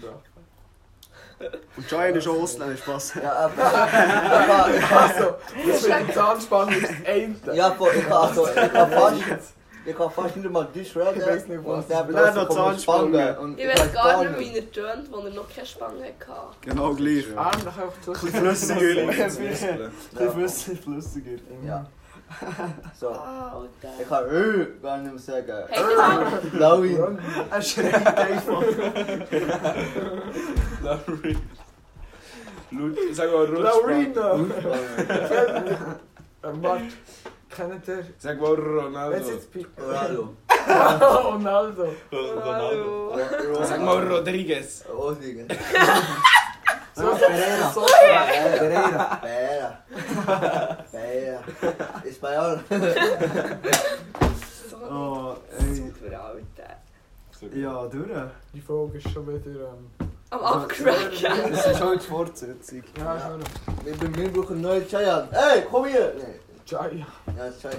Und 1.77 1.89
Giant 1.89 2.17
ist 2.17 2.29
auch 2.29 2.41
Ausländer, 2.41 2.77
Spaß. 2.77 3.15
Ja, 3.23 3.33
aber... 3.33 3.55
ich 4.77 4.91
habe... 4.91 5.39
Ich 5.67 5.81
so... 5.81 5.89
Dem 5.89 6.13
Zahnspangen 6.13 6.83
ist 6.83 7.47
das. 7.47 7.57
Ja, 7.57 7.77
ich 7.77 8.05
habe 8.09 8.17
also... 8.17 8.49
Ich 8.49 8.57
habe 8.57 8.93
fast... 8.93 9.55
Ich 9.87 9.95
kann 9.97 10.11
fast 10.11 10.37
nicht 10.37 10.51
mal 10.51 10.67
Deutsch 10.75 10.97
reden. 10.97 11.21
Ich 11.21 11.27
weiss 11.27 11.47
nicht, 11.47 11.65
was. 11.65 11.89
Noch 11.89 12.09
plötzlich 12.09 12.47
kommt 12.47 12.53
Zahnspange. 12.53 13.19
Spange 13.19 13.41
und 13.41 13.59
Ich 13.59 13.69
weiß 13.69 13.81
weiß 13.81 13.93
gar 13.93 14.25
nicht, 14.25 14.39
wie 14.39 14.57
er 14.59 14.73
tönt, 14.73 15.15
als 15.15 15.25
er 15.25 15.31
noch 15.31 15.49
keine 15.55 15.67
Spange 15.67 16.05
hatte. 16.05 16.57
Genau 16.63 16.95
gleich. 16.95 17.27
Arm 17.37 17.61
nach 17.65 17.79
einfach 17.79 18.01
zu. 18.01 18.15
Flüssiger. 18.15 19.05
Muskeln. 19.05 19.93
Ja, 20.19 20.31
flüssig, 20.31 20.81
flüssiger. 20.81 21.39
Ja. 21.67 21.87
So. 22.99 23.09
Alter. 23.09 23.69
Ich 24.01 24.09
kann 24.09 24.25
äh 24.29 24.67
gar 24.83 24.99
nicht 24.99 25.13
mehr 25.13 25.19
sagen. 25.19 25.65
Hey, 25.69 25.97
mal. 25.97 26.41
Laui. 26.55 26.99
Er 27.51 27.63
schreit 27.63 28.19
einfach. 28.19 28.63
Laurie. 30.83 31.39
Lut, 32.71 32.99
sag 33.13 33.31
mal 33.31 33.45
Rutschband. 33.45 34.17
Laurina! 34.17 34.39
Warte, 36.43 36.85
kennt 37.55 37.89
ihr? 37.89 38.05
Sag 38.19 38.41
mal 38.41 38.55
Ronaldo. 38.55 39.17
ist 39.17 39.31
jetzt 39.31 39.53
Pico? 39.53 39.71
Ronaldo. 39.83 40.35
Ronaldo. 42.13 43.17
Hallo. 43.17 43.65
Sag 43.65 43.81
mal 43.81 44.07
Rodriguez. 44.07 44.85
Osligen. 44.89 45.49
So, 46.97 47.03
Pereira. 47.07 47.73
so, 47.75 47.81
Pereira. 47.87 49.19
Pereira. 49.21 49.75
Pereira. 50.93 51.41
Espanhol. 52.05 52.61
So 54.71 54.77
Oh, 54.89 55.35
ey. 55.59 55.75
super, 55.75 56.21
Alter. 56.25 56.77
Ja, 57.53 57.87
durch. 57.89 58.11
Die 58.53 58.61
Folge 58.61 58.99
ist 58.99 59.11
schon 59.11 59.27
wieder. 59.27 59.71
Ähm, 59.73 60.09
Am 60.31 60.41
Abcracken. 60.41 61.51
Das 61.51 61.67
ist 61.67 61.81
halt 61.81 62.01
die 62.03 62.07
Fortsetzung. 62.07 62.83
ja, 62.97 63.19
schon. 63.21 63.43
Wir, 63.85 64.17
wir 64.17 64.33
brauchen 64.33 64.61
neue 64.61 64.87
Chai. 64.87 65.03
Ey, 65.33 65.65
komm 65.69 65.87
hier. 65.87 66.13
Nee. 66.17 66.39
Jaya. 66.67 67.07
Ja, 67.37 67.53
Chai. 67.61 67.77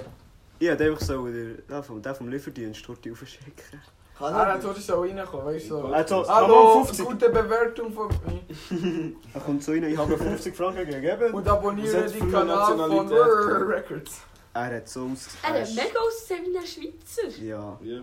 Ich 0.58 0.68
hätte 0.68 0.84
einfach 0.84 1.00
so 1.00 1.26
den, 1.26 1.62
den, 1.68 1.82
vom, 1.82 2.00
den 2.00 2.14
vom 2.14 2.28
Lieferdienst 2.28 2.82
dort 2.86 3.06
aufschicken. 3.10 3.80
Kann 4.18 4.32
Ah, 4.34 4.56
tust 4.56 4.78
du 4.78 4.80
so 4.80 5.00
reinkommen, 5.02 5.44
weißt 5.46 5.66
du? 5.66 5.68
So. 5.68 5.86
Also, 5.88 6.26
Hallo, 6.26 6.72
aber 6.72 6.84
50. 6.86 7.04
gute 7.06 7.28
Bewertung 7.28 7.92
von 7.92 8.08
mir. 8.08 9.12
Er 9.34 9.40
kommt 9.42 9.62
so 9.62 9.72
rein, 9.72 9.84
ich 9.84 9.98
habe 9.98 10.16
50 10.16 10.56
Franken 10.56 10.86
gegeben. 10.86 11.34
Und 11.34 11.46
abonniere 11.46 12.10
den 12.10 12.32
Kanal 12.32 12.78
von 12.78 13.08
Rrrr 13.12 13.68
Records. 13.68 14.20
Er 14.54 14.76
hat 14.76 14.88
so 14.88 15.10
aus. 15.12 15.28
Er 15.42 15.60
hat 15.60 15.68
mega 15.68 16.00
aussehen 16.00 16.46
wie 16.50 16.56
ein 16.56 16.66
Schweizer. 16.66 17.42
Ja. 17.42 17.78
Ja. 17.82 18.00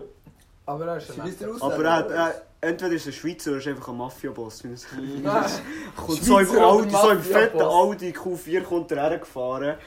Aber 0.68 0.86
er 0.86 0.98
ist 0.98 1.12
Sie 1.12 1.20
ein 1.20 1.50
aus? 1.50 1.62
Aber 1.64 1.84
er 1.84 1.96
hat, 1.96 2.12
er, 2.12 2.42
entweder 2.62 2.94
ist 2.94 3.08
er 3.08 3.12
Schweizer 3.12 3.50
oder 3.50 3.60
ist 3.60 3.68
einfach 3.68 3.88
ein 3.88 3.98
Mafia-Boss. 3.98 4.64
Kommt 5.96 6.24
so 6.24 6.38
im 6.38 6.46
Schweizer 6.46 6.66
Audi, 6.66 6.92
so 6.92 7.10
im 7.10 7.24
fetten? 7.24 7.62
Audi 7.62 8.12
Q4 8.12 8.62
kommt 8.62 8.92
er 8.92 9.10
hergefahren. 9.10 9.78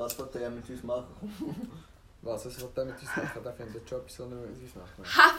Was 0.00 0.18
wird 0.18 0.34
er 0.36 0.50
mit 0.50 0.68
uns 0.68 0.82
machen? 0.82 1.14
Was, 2.22 2.46
was 2.46 2.60
will 2.60 2.68
der 2.76 2.84
mit 2.86 2.94
uns 2.94 3.16
machen? 3.16 3.42
Der 3.44 3.52
findet 3.52 3.74
den 3.76 3.86
Job 3.86 4.10
so 4.10 4.26
nicht 4.26 4.40
mit 4.40 4.62
uns 4.62 4.74
machen. 4.74 5.04
Ha. 5.04 5.30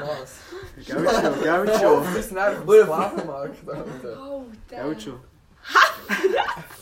Was? 0.00 0.86
Geld 0.86 1.10
schon, 1.10 1.42
Geld 1.42 1.70
Oh, 1.70 1.78
schon. 1.78 2.14
sind 2.22 2.38
dem 2.38 2.62
Sklavenmarkt, 2.62 3.68
Alter. 3.68 4.18
Oh, 4.22 4.42
Geld 4.68 4.82
damn. 4.82 5.00
schon. 5.00 5.20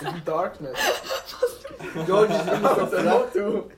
Im 0.01 0.25
Darknet. 0.25 0.77
George 2.07 2.35
ist 2.35 2.49
immer 2.53 2.75
so 2.75 2.87
Der. 2.97 3.71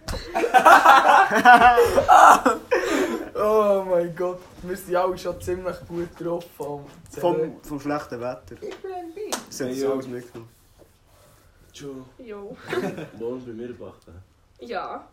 Oh 3.38 3.84
mein 3.88 4.16
Gott, 4.16 4.40
wir 4.62 4.76
sind 4.76 4.96
alle 4.96 5.16
schon 5.18 5.40
ziemlich 5.40 5.76
gut 5.86 6.08
drauf 6.18 6.44
vom 6.56 6.84
Vom, 7.20 7.56
schlechten 7.80 8.20
Wetter. 8.20 8.56
Ich 8.60 8.76
bin 8.78 8.92
ein. 8.92 9.12
Das 9.48 9.58
sie 9.74 9.86
alles 9.86 10.08
mitgenommen. 10.08 10.55
Joe. 11.78 12.04
Jo. 12.18 12.56
Morgen 13.18 13.44
bei 13.46 13.52
mir 13.52 13.72
backen. 13.74 14.14
Ja. 14.60 15.06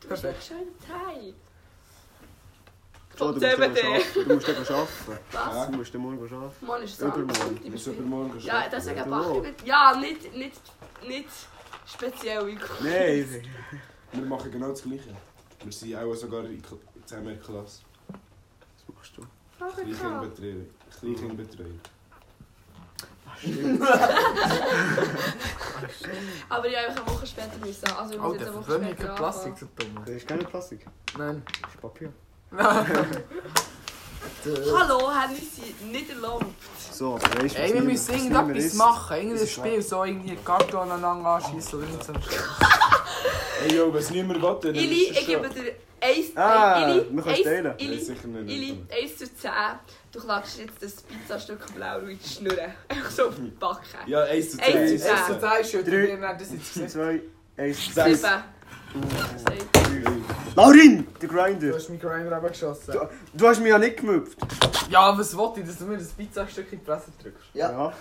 Du 0.00 0.08
bist 0.08 0.22
Perfekt. 0.22 0.38
echt 0.38 0.48
schön 0.48 0.68
Teil. 0.86 1.34
Oh, 3.20 3.32
Vom 3.32 3.40
du, 3.40 3.40
musst 3.40 3.44
eben 3.44 3.62
arbeiten. 3.62 4.28
du 4.28 4.34
musst 4.34 4.48
eben 4.48 4.58
arbeiten. 4.58 5.18
Was? 5.32 5.66
Du 5.70 5.76
musst 5.76 5.94
dann 5.94 6.00
morgen 6.02 6.34
arbeiten. 6.34 6.66
Mann, 6.66 6.82
ist 6.82 6.92
es 6.92 7.00
Übermorgen. 7.00 7.56
übermorgen 7.88 8.40
Ja, 8.40 8.60
du 8.62 8.76
ich 9.40 9.42
nicht. 9.42 9.66
Ja, 9.66 9.96
nicht, 9.96 10.36
nicht, 10.36 10.60
nicht 11.06 11.28
speziell. 11.86 12.58
Nein, 12.80 13.42
Wir 14.12 14.22
machen 14.24 14.50
genau 14.52 14.68
das 14.70 14.82
Gleiche. 14.82 15.14
Wir 15.64 15.72
sind 15.72 15.96
auch 15.96 16.14
sogar 16.14 16.44
in 16.44 16.62
Kl- 16.62 16.78
zusammen 17.04 17.28
in 17.28 17.34
der 17.34 17.44
Klasse. 17.44 17.82
was 18.86 18.94
machst 18.94 19.16
du? 19.16 19.22
Kleinkindbetreuung. 19.58 20.66
Kleinkindbetreuung. 21.00 21.80
Aber 26.48 26.66
ich 26.66 26.76
habe 26.76 26.88
eine 26.88 27.06
Woche 27.06 27.26
später 27.26 27.56
müssen. 27.64 27.88
Also 27.92 28.14
ich 28.14 28.20
muss 28.20 28.34
jetzt 28.34 28.48
eine 28.48 28.56
Woche 28.56 28.80
ich 28.80 28.86
später 28.88 29.06
kein 29.06 29.14
Plastik 29.16 29.52
anfangen. 29.52 29.70
so 29.76 29.84
dumm. 29.84 30.02
Das 30.04 30.14
ist 30.14 30.28
keine 30.28 30.44
Plastik. 30.44 30.86
Nein. 31.16 31.42
Das 31.62 31.74
ist 31.74 31.80
Papier. 31.80 32.12
Hallo, 34.44 35.10
haben 35.10 35.32
wir 35.32 35.38
sie 35.38 35.74
nicht 35.84 36.10
erlaubt. 36.10 36.44
So, 36.92 37.16
aber 37.16 37.44
weißt 37.44 37.56
du, 37.56 37.60
Ey, 37.60 37.74
wir 37.74 37.82
müssen 37.82 38.14
irgendetwas 38.14 38.74
machen. 38.74 39.16
Irgendein 39.16 39.46
Spiel, 39.46 39.82
so 39.82 40.04
irgendwie 40.04 40.36
Karton 40.36 40.90
aneinander 40.90 41.30
anschießen 41.30 41.78
oder 41.78 42.04
so. 42.04 42.12
Hey, 43.60 43.72
yo, 43.76 43.92
was 43.92 44.10
niemand 44.10 44.42
will, 44.42 44.58
dann 44.62 44.74
es 44.74 44.82
ich 44.82 45.26
gebe 45.26 45.48
dir 45.48 45.74
1 46.00 46.36
Ah, 46.36 46.88
Ili, 46.90 47.06
wir 47.10 47.22
können 47.22 47.42
teilen. 47.44 47.64
Nein, 47.64 48.48
Ili, 48.48 48.78
1 48.90 49.16
zu 49.18 49.34
10. 49.34 49.50
Du 50.12 50.20
klatschst 50.20 50.58
jetzt 50.60 50.82
das 50.82 51.02
Pizzastück 51.02 51.74
blau 51.74 51.98
in 52.00 52.18
die 52.18 52.28
Schnur. 52.28 52.52
Einfach 52.88 53.10
so 53.10 53.28
auf 53.28 53.34
die 53.36 53.50
Backe. 53.50 53.80
Ja, 54.06 54.22
1 54.24 54.50
zu 54.52 54.58
10. 54.58 54.64
Eins 54.76 54.88
zu 54.90 54.94
Es 54.96 55.02
zehn. 55.02 55.14
ist 55.14 55.26
so 55.28 55.34
Teil, 55.34 55.64
schüttet 55.64 55.92
Drei. 55.92 56.06
ihr 56.06 56.16
nicht 56.18 56.40
das 56.40 56.52
jetzt 56.52 56.74
gesehen. 56.74 56.88
2, 56.88 57.20
1, 57.62 57.94
Sechs. 57.94 58.22
7. 58.22 58.42
Laurin! 60.56 61.06
Der 61.20 61.28
Du 61.28 61.34
Grinder! 61.34 61.74
hast 61.74 61.88
meinen 61.88 62.00
Grinder 62.00 62.36
abgeschossen. 62.36 62.92
Du, 62.92 63.00
du 63.34 63.46
hast 63.48 63.60
mich 63.60 63.68
ja 63.68 63.78
nicht 63.78 63.98
gemüpft. 63.98 64.38
Ja, 64.90 65.16
was 65.16 65.36
wollte 65.36 65.60
ich, 65.60 65.66
dass 65.66 65.78
du 65.78 65.84
mir 65.84 65.98
das 65.98 66.08
Pizzastück 66.08 66.72
in 66.72 66.80
die 66.80 66.84
Presse 66.84 67.12
drückst? 67.22 67.44
Ja. 67.54 67.92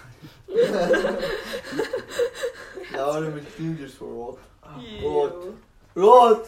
Ja, 2.93 3.19
nur 3.19 3.31
mit 3.31 3.47
Fingers 3.49 3.93
for 3.93 4.37
Rot. 5.03 5.33
Rot. 5.95 6.45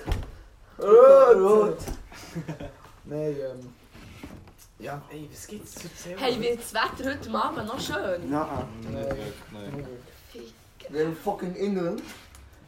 Rot! 0.81 1.37
Rot! 1.37 1.77
Nein, 3.05 3.35
ähm... 3.39 3.73
Ja, 4.79 5.01
ey, 5.11 5.27
was 5.31 5.45
gibt's 5.47 5.75
zu 5.75 5.87
erzählen? 5.89 6.17
Hey, 6.17 6.39
wird 6.39 6.59
das 6.59 6.73
Wetter 6.73 7.09
heute 7.11 7.33
Abend 7.33 7.67
noch 7.67 7.79
schön? 7.81 8.29
Nein. 8.29 8.47
Nein. 8.91 9.87
Wir 10.89 11.03
sind 11.03 11.17
fucking 11.17 11.55
England. 11.55 12.01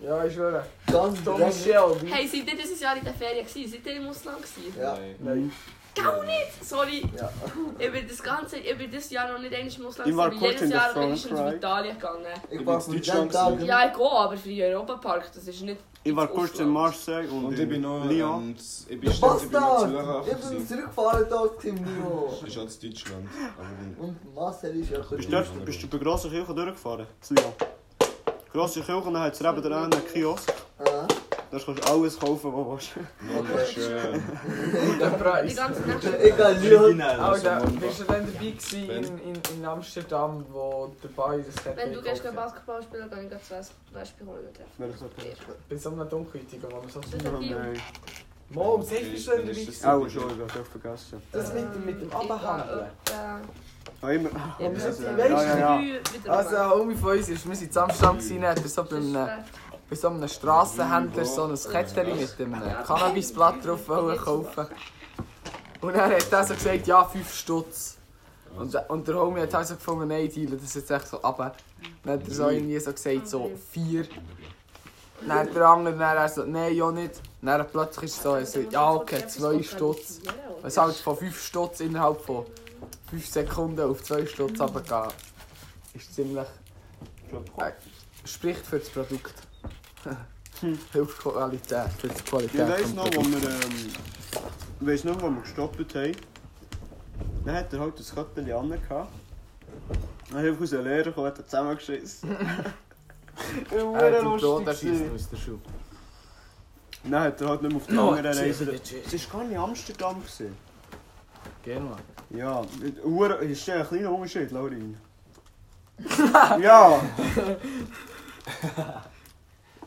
Ja, 0.01 0.25
ich 0.25 0.33
schwöre. 0.33 0.65
Ganz. 0.87 1.19
Shelby. 1.63 2.07
Hey, 2.09 2.27
seid 2.27 2.51
ihr 2.51 2.57
dieses 2.57 2.81
Jahr 2.81 2.97
in 2.97 3.03
der 3.05 3.13
Ferien 3.13 3.45
gewesen? 3.47 3.71
Seid 3.71 3.85
ihr 3.85 4.01
im 4.01 4.09
Ausland 4.09 4.39
gewesen? 4.39 4.79
Ja. 4.79 4.93
Nein. 4.93 5.15
Nein. 5.19 5.51
Gar 5.93 6.23
nicht! 6.23 6.63
Sorry, 6.63 7.03
Ja. 7.17 7.29
ich 7.77 7.91
bin 7.91 8.07
das 8.07 8.23
ganze, 8.23 8.57
ich 8.57 8.77
bin 8.77 8.89
dieses 8.89 9.11
Jahr 9.11 9.29
noch 9.31 9.39
nicht 9.39 9.53
einmal 9.53 9.73
im 9.73 9.85
Ausland 9.85 10.09
Ich 10.09 10.15
war 10.15 10.31
kurz 10.31 10.61
in 10.61 10.71
Jahr 10.71 10.95
wenigstens 10.95 11.31
in 11.31 11.37
Frankreich. 11.37 11.55
Italien 11.57 11.95
gegangen. 11.95 12.25
Ich 12.49 12.57
bin 12.57 12.65
war 12.65 12.75
in 12.75 12.81
von 12.81 12.93
Deutschland. 12.93 13.33
Ja, 13.63 13.87
ich 13.87 13.93
gehe, 13.97 14.11
aber 14.11 14.37
für 14.37 14.49
den 14.49 14.73
Europapark, 14.73 15.31
das 15.33 15.47
ist 15.47 15.61
nicht... 15.61 15.81
Ich 16.03 16.15
war 16.15 16.27
kurz 16.27 16.59
in. 16.59 16.67
Marseille 16.69 17.29
und, 17.29 17.45
Und 17.45 17.59
ich 17.59 17.69
bin 17.69 17.81
noch. 17.81 18.05
Lyon. 18.05 18.41
Ähm, 18.41 18.55
ich 18.89 18.99
bin 18.99 19.01
Der 19.01 19.11
schnell- 19.11 20.23
ich 20.25 20.49
bin 20.49 20.67
zurückgefahren 20.67 21.25
dort 21.29 21.63
im 21.65 21.75
Nino. 21.75 22.33
Das 22.41 22.49
ist 22.49 22.57
aus 22.57 22.79
Deutschland. 22.79 23.27
Und 23.99 24.33
Marcel 24.35 24.79
ist 24.79 24.89
ja 24.89 24.99
Bist 24.99 25.31
dort, 25.31 25.65
bist 25.65 25.83
du 25.83 25.87
bei 25.87 25.97
Grosse 25.99 26.29
Kirche 26.29 26.53
durchgefahren? 26.55 27.05
Zu 27.19 27.35
Lyon. 27.35 27.53
Grosse 28.51 28.81
Kirche, 28.81 29.03
dann 29.11 29.19
hat 29.19 29.33
es 29.33 29.41
neben 29.41 29.61
dran 29.61 29.93
einen 29.93 30.05
Kiosk. 30.11 30.51
Ah, 30.79 31.00
Da 31.51 31.57
kannst 31.59 31.67
du 31.85 31.91
alles 31.91 32.17
kaufen, 32.17 32.53
was 32.53 32.63
du 32.63 32.71
willst. 32.71 32.95
Mann, 33.21 33.47
das 33.53 33.61
ist 33.69 33.73
schön. 33.73 34.23
Der 34.99 35.09
Die 35.09 35.15
Preis. 35.23 35.57
Egal, 36.21 36.57
Lyon. 36.59 37.01
Alter, 37.01 37.61
bist 37.79 37.99
du 37.99 38.03
dann 38.05 38.25
dabei 38.25 38.51
gewesen 38.51 38.89
in, 38.89 39.33
in, 39.35 39.41
in 39.57 39.65
Amsterdam, 39.65 40.45
wo 40.49 40.93
der 41.03 41.09
Boy 41.09 41.43
das 41.43 41.65
hat 41.65 41.75
Wenn 41.75 41.91
du 41.93 42.01
gehst? 42.01 42.23
Basketball 42.35 42.81
spielen, 42.81 43.09
gehe 43.09 43.23
ich 43.37 43.47
zuerst 43.47 43.73
Wespe 43.91 44.25
holen. 44.25 44.47
Bei 45.69 45.75
so 45.77 45.89
einem 45.89 46.09
Dunkelhäutigen, 46.09 46.71
wo 46.71 46.75
man 46.77 46.89
so... 46.89 47.01
Das 47.01 47.09
Oh 47.33 47.39
nein. 47.41 47.81
Mom, 48.51 48.81
sicher 48.83 49.09
bist 49.11 49.27
du 49.27 49.31
dann 49.31 49.39
dabei 49.41 49.51
gewesen? 49.51 49.67
das- 49.81 49.85
Auch 49.85 50.09
schon, 50.09 50.23
ich 50.31 50.53
habe 50.55 50.65
vergessen. 50.65 51.21
Das 51.31 51.53
mit, 51.53 51.63
dem- 51.75 51.85
mit 51.85 52.01
dem 52.01 52.11
Abhandeln. 52.13 52.85
Ah, 54.01 54.09
immer. 54.09 54.29
Ja, 54.59 54.69
das, 54.69 54.99
ja, 54.99 55.79
ja, 55.79 56.01
Also, 56.27 56.57
Homie 56.75 56.95
von 56.95 57.11
uns 57.17 57.29
ist, 57.29 57.47
wir 57.47 57.55
sind 57.55 57.71
in 57.71 57.77
Amsterdam 57.81 58.17
er 58.43 58.57
so 58.67 58.83
bei 59.91 59.97
so 59.97 60.07
einem 60.07 60.25
Strassenhändler 60.25 61.25
so 61.25 61.43
ein 61.43 61.53
Kettchen 61.53 62.17
mit 62.17 62.39
einem 62.39 62.83
Cannabisblatt 62.85 63.65
drauf 63.65 63.85
kaufen. 63.87 64.67
Und 65.81 65.93
dann 65.93 66.11
hat 66.13 66.31
er 66.31 66.43
so 66.45 66.53
gesagt, 66.53 66.87
ja, 66.87 67.03
5 67.03 67.33
Stutz. 67.33 67.97
Und, 68.57 68.73
und 68.89 69.05
der 69.05 69.15
Homie 69.15 69.41
hat 69.41 69.53
halt 69.53 69.67
so 69.67 69.75
gefunden, 69.75 70.07
nein, 70.07 70.29
dealen 70.29 70.57
das 70.61 70.75
jetzt 70.75 70.91
echt 70.91 71.07
so 71.07 71.21
ab. 71.21 71.57
Dann 72.05 72.13
hat 72.13 72.25
er 72.25 72.33
so 72.33 72.47
irgendwie 72.47 72.79
so 72.79 72.93
gesagt, 72.93 73.27
so 73.27 73.51
4. 73.71 74.07
Dann 75.27 75.39
hat 75.39 75.53
der 75.53 75.67
andere 75.67 75.97
dann 75.97 76.17
er 76.17 76.29
so, 76.29 76.45
nein, 76.45 76.73
ja 76.73 76.89
nicht. 76.89 77.21
Dann 77.41 77.67
plötzlich 77.67 78.05
ist 78.05 78.17
es 78.17 78.23
so, 78.23 78.35
er 78.35 78.45
so, 78.45 78.61
ja 78.61 78.93
okay, 78.93 79.27
2 79.27 79.61
Stutz. 79.61 80.21
Es 80.63 80.77
halt 80.77 80.95
von 80.95 81.17
5 81.17 81.37
Stutz 81.37 81.81
innerhalb 81.81 82.21
von 82.21 82.45
5 83.09 83.27
Sekunden 83.27 83.81
auf 83.81 84.01
2 84.03 84.25
Stutz 84.25 84.61
runtergehen. 84.61 85.11
Ist 85.93 86.15
ziemlich. 86.15 86.47
Äh, 87.57 87.71
spricht 88.23 88.65
für 88.65 88.79
das 88.79 88.89
Produkt. 88.89 89.50
Hilft 90.91 91.17
Qualität, 91.19 91.89
für 91.97 92.07
die 92.07 92.21
Qualität. 92.23 92.53
Ich 92.61 92.67
weiss 92.67 92.93
noch, 92.93 93.05
wo 93.15 93.21
wir, 93.25 93.49
ähm, 93.49 93.91
ich 94.79 94.87
weiss 94.87 95.03
noch, 95.03 95.21
wo 95.21 95.29
wir 95.29 95.41
gestoppt 95.41 95.95
haben. 95.95 96.15
Dann 97.45 97.55
hat 97.55 97.73
er 97.73 97.79
halt 97.79 97.99
das 97.99 98.13
Köttchen 98.13 98.51
an. 98.51 98.69
Dann 98.69 98.79
hat 98.89 99.07
einfach 100.45 100.59
unser 100.61 100.81
Lehrer 100.83 101.03
gekommen, 101.05 101.27
hat 101.27 101.37
er 101.39 101.45
zusammengeschissen. 101.45 102.29
Brot 104.37 104.65
lustig 105.11 105.39
aus. 105.39 105.59
Dann 107.03 107.19
hat 107.23 107.41
er 107.41 107.49
halt 107.49 107.61
nicht 107.63 107.71
mehr 107.71 107.81
auf 107.81 107.87
die 107.87 107.95
cheese, 108.33 108.67
Reise. 108.67 108.81
Es 109.15 109.33
war 109.33 109.39
gar 109.41 109.47
nicht 109.49 109.57
Amsterdam. 109.57 110.15
Gewesen. 110.21 110.55
Genau. 111.63 111.95
Ja, 112.29 112.61
hure- 113.03 113.43
ist 113.45 113.67
ein 113.69 113.87
kleiner 113.87 114.11
Unterschied, 114.11 114.51
Laurin? 114.51 114.97
ja! 116.61 117.01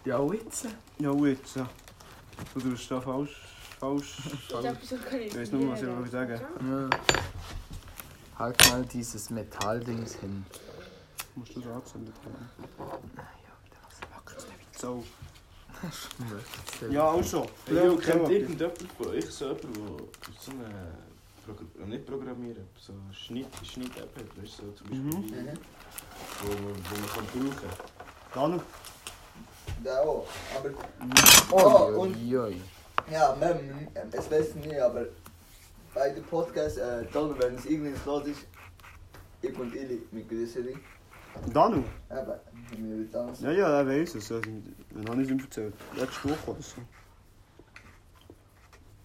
Ja, 0.05 0.23
jetzt? 0.33 0.67
Ja, 0.99 1.13
jetzt. 1.13 1.57
ja. 1.57 1.69
Du 2.55 2.61
tust 2.61 2.91
da 2.91 3.01
falsch. 3.01 3.41
Falsch. 3.81 4.17
Was 4.51 4.63
kann 5.09 5.21
Ich 5.21 5.37
weiß 5.37 5.53
nur, 5.53 5.71
was 5.73 5.81
ich 5.83 5.87
will 5.89 6.11
sagen. 6.11 6.41
Ja. 6.41 6.91
Halt 8.39 8.71
mal 8.71 8.85
dieses 8.87 9.31
Metalldings 9.31 10.17
hin. 10.17 10.45
Musst 11.37 11.57
du 11.57 11.61
das 11.61 11.71
angezündet 11.73 12.15
haben? 12.25 12.51
So. 14.77 15.05
Ja, 16.91 17.11
also. 17.11 17.47
Hey, 17.67 17.75
Leo, 17.75 17.85
yo, 17.85 17.97
kennt 17.97 18.13
Kebab. 18.13 18.31
irgendjemand 18.31 18.79
von 18.97 19.07
euch 19.09 19.27
so 19.31 19.47
jemanden, 19.49 19.73
der 19.75 20.35
so 20.41 20.51
eine... 20.53 21.05
Progr 21.45 21.87
nicht 21.87 22.07
programmieren, 22.07 22.67
so 22.81 22.93
eine 22.95 23.13
Schnitt, 23.15 23.47
Schnitt-App 23.63 24.17
hat, 24.17 24.43
weißt 24.43 24.61
du, 24.61 24.63
so 24.67 24.73
zum 24.73 24.87
Beispiel, 24.89 25.03
Mhm. 25.03 25.59
wo, 26.41 26.49
man- 26.49 26.85
wo 26.89 27.01
man 27.01 27.09
kann 27.11 27.27
brauchen 27.27 27.69
Danu. 28.35 28.61
Ja, 29.85 30.01
auch. 30.01 30.27
Aber 30.57 30.71
Oh, 31.51 32.01
und-. 32.01 32.17
Ja, 33.11 33.37
man, 33.39 33.89
es 34.13 34.31
weiß 34.31 34.55
nicht, 34.55 34.81
aber 34.81 35.07
bei 35.93 36.11
dem 36.11 36.25
Podcast, 36.25 36.79
äh, 36.79 37.05
dann, 37.13 37.39
wenn 37.39 37.55
es 37.57 37.67
irgendwie 37.67 37.93
los 38.07 38.27
ist, 38.27 38.47
ich 39.43 39.59
und 39.59 39.75
Ili 39.75 40.03
mit 40.11 40.29
Größere, 40.29 40.75
Danu? 41.53 41.83
aber 42.09 42.41
wir 42.71 43.21
anders. 43.21 43.41
Ja, 43.41 43.51
ja, 43.51 43.79
er 43.81 43.87
weiß 43.87 44.15
es. 44.15 44.33
Also, 44.33 44.41
dann 44.91 45.09
habe 45.09 45.23
ich 45.23 45.29
es 45.29 45.33
ihm 45.33 45.41
erzählt. 45.41 45.75
Letzte 45.97 46.31
Woche 46.31 46.51
oder 46.51 46.63
so. 46.63 46.77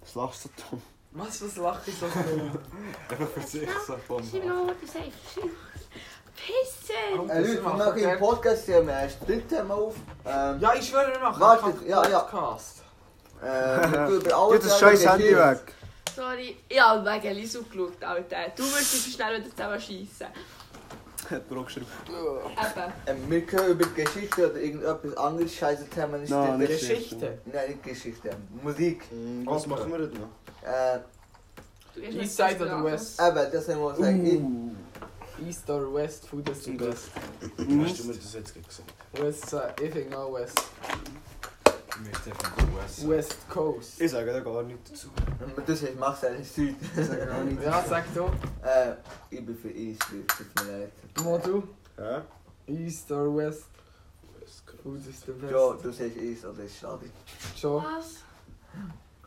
Was 0.02 0.16
lachst 0.16 0.46
du, 0.46 0.50
Tom? 0.70 0.82
Was, 1.12 1.42
was 1.42 1.56
lache 1.58 1.90
ich 1.90 1.98
so 1.98 2.06
dumm? 2.08 2.52
Einfach 3.10 3.28
für 3.28 3.42
sich 3.42 3.68
so 3.86 3.98
vom 3.98 4.24
Schreib 4.24 4.46
noch 4.46 4.66
mal 4.66 4.76
das 4.80 4.94
safe. 4.94 5.12
Pisser! 7.28 7.40
Äh, 7.40 7.42
Leute, 7.42 7.54
wir 7.56 7.62
machen 7.62 7.98
im 7.98 8.20
Podcast 8.20 8.68
ja 8.68 8.82
das 8.82 9.20
dritte 9.20 9.56
Thema 9.56 9.74
auf. 9.76 9.96
Ähm, 10.26 10.60
Ja, 10.60 10.74
ich 10.76 10.88
schwöre, 10.88 11.12
wir 11.12 11.20
machen 11.20 11.40
Warte, 11.42 11.66
einen 11.66 11.88
ja, 11.88 12.08
ja. 12.10 12.20
Podcast. 12.20 12.84
äh, 13.44 14.12
über 14.16 14.36
alles 14.38 14.64
das 14.64 14.80
scheiß 14.80 15.08
Handy 15.10 15.36
weg. 15.38 15.60
Sorry, 16.16 16.58
ich 16.68 16.82
habe 16.82 17.06
wegen 17.10 17.36
Lisu 17.36 17.64
geschaut, 17.64 18.04
Alter. 18.04 18.38
Du 18.56 18.64
wirst 18.64 18.94
dich 19.06 19.14
schnell 19.14 19.40
wieder 19.40 19.50
zusammen 19.50 19.80
schiessen. 19.80 20.28
Hat 21.30 21.48
Bro 21.50 21.64
geschrieben. 21.64 21.86
Eben. 22.08 22.94
Ähm, 23.06 23.30
wir 23.30 23.46
können 23.46 23.70
über 23.70 23.86
die 23.86 24.04
Geschichte 24.04 24.50
oder 24.50 24.60
irgendetwas 24.60 25.16
anderes 25.18 25.54
scheiße 25.54 25.88
Thema 25.90 26.18
nicht 26.18 26.30
Nein, 26.32 26.58
nicht 26.58 26.70
Geschichte. 26.80 27.38
Nein, 27.46 27.70
nicht 27.70 27.84
Geschichte. 27.84 28.32
Musik. 28.64 29.04
Mhm, 29.12 29.46
Was 29.46 29.62
Okay. 29.62 29.70
machen 29.70 29.92
wir 29.92 30.00
denn 30.00 30.14
noch? 30.20 30.68
Äh, 30.70 31.00
Du 31.96 32.02
gehst 32.02 32.14
East 32.18 32.40
nicht 32.40 32.50
Side 32.52 32.64
oder 32.66 32.84
West? 32.84 33.20
eben, 33.22 33.52
das 33.52 33.68
haben 33.68 33.80
wir 33.82 33.96
sagen. 33.96 34.78
East 35.48 35.70
or 35.70 35.94
West, 35.94 36.28
Food 36.28 36.50
is 36.50 36.64
the 36.64 36.72
Zum 36.72 36.78
best. 36.78 37.10
Mhm. 37.58 37.86
Hast 37.86 38.00
du 38.00 38.04
mir 38.06 38.14
das 38.14 38.34
jetzt 38.34 38.54
gesagt? 38.54 38.94
West 39.14 39.50
side, 39.50 39.74
ich 39.82 39.92
think 39.92 40.10
no 40.10 40.34
West. 40.34 40.60
Wir 42.02 42.18
sind 42.24 42.42
von 42.42 42.76
US. 42.76 43.08
West 43.10 43.50
Coast. 43.50 44.00
Ich 44.00 44.12
sage 44.12 44.32
da 44.32 44.40
gar 44.40 44.64
nichts 44.64 44.90
dazu. 44.90 45.10
Und 45.56 45.68
das 45.68 45.82
heißt, 45.82 46.00
mach's 46.00 46.24
eigentlich 46.24 46.50
Süd. 46.50 46.76
Ich 46.98 47.06
sage 47.06 47.26
gar 47.26 47.44
nichts. 47.44 47.64
Ja, 47.64 47.84
sag 47.88 48.14
du. 48.14 48.26
Äh, 48.66 48.96
ich 49.30 49.46
bin 49.46 49.58
für 49.58 49.70
East, 49.70 50.02
tut 50.10 50.66
mir 50.66 50.80
leid. 50.80 50.92
Mo 51.24 51.38
du. 51.38 51.64
Hä? 51.98 52.22
East 52.68 53.12
or 53.12 53.36
West, 53.36 53.66
Food 54.84 55.06
is 55.08 55.22
the 55.26 55.32
best. 55.34 55.52
Ja, 55.52 55.74
du 55.74 55.92
sagst 55.92 56.18
East 56.18 56.46
oder 56.46 56.64
ist 56.64 56.78
schade. 56.80 57.10
Schon. 57.58 57.84
Was? 57.84 58.24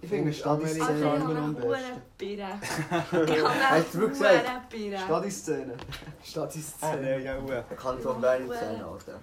Ich 0.03 0.09
finde 0.09 0.33
Stadt 0.33 0.61
Also, 0.65 0.81
immer 0.93 1.37
am 1.39 1.57
eine 1.63 2.03
besten. 2.19 2.43
habe 2.43 3.71
Hast 3.71 3.95
du 3.95 3.99
eine 3.99 4.01
wirklich 4.01 4.19
gesagt? 4.19 5.05
Stadi-Szene. 5.05 5.75
Stadt 6.25 6.57
ist 6.57 6.75
Ah, 6.81 6.97
ja, 6.97 7.19
ja. 7.19 7.63
Kanton 7.81 8.21
Bern 8.21 8.47
nicht 8.49 8.59
sein, 8.59 8.83
Alter. 8.83 9.21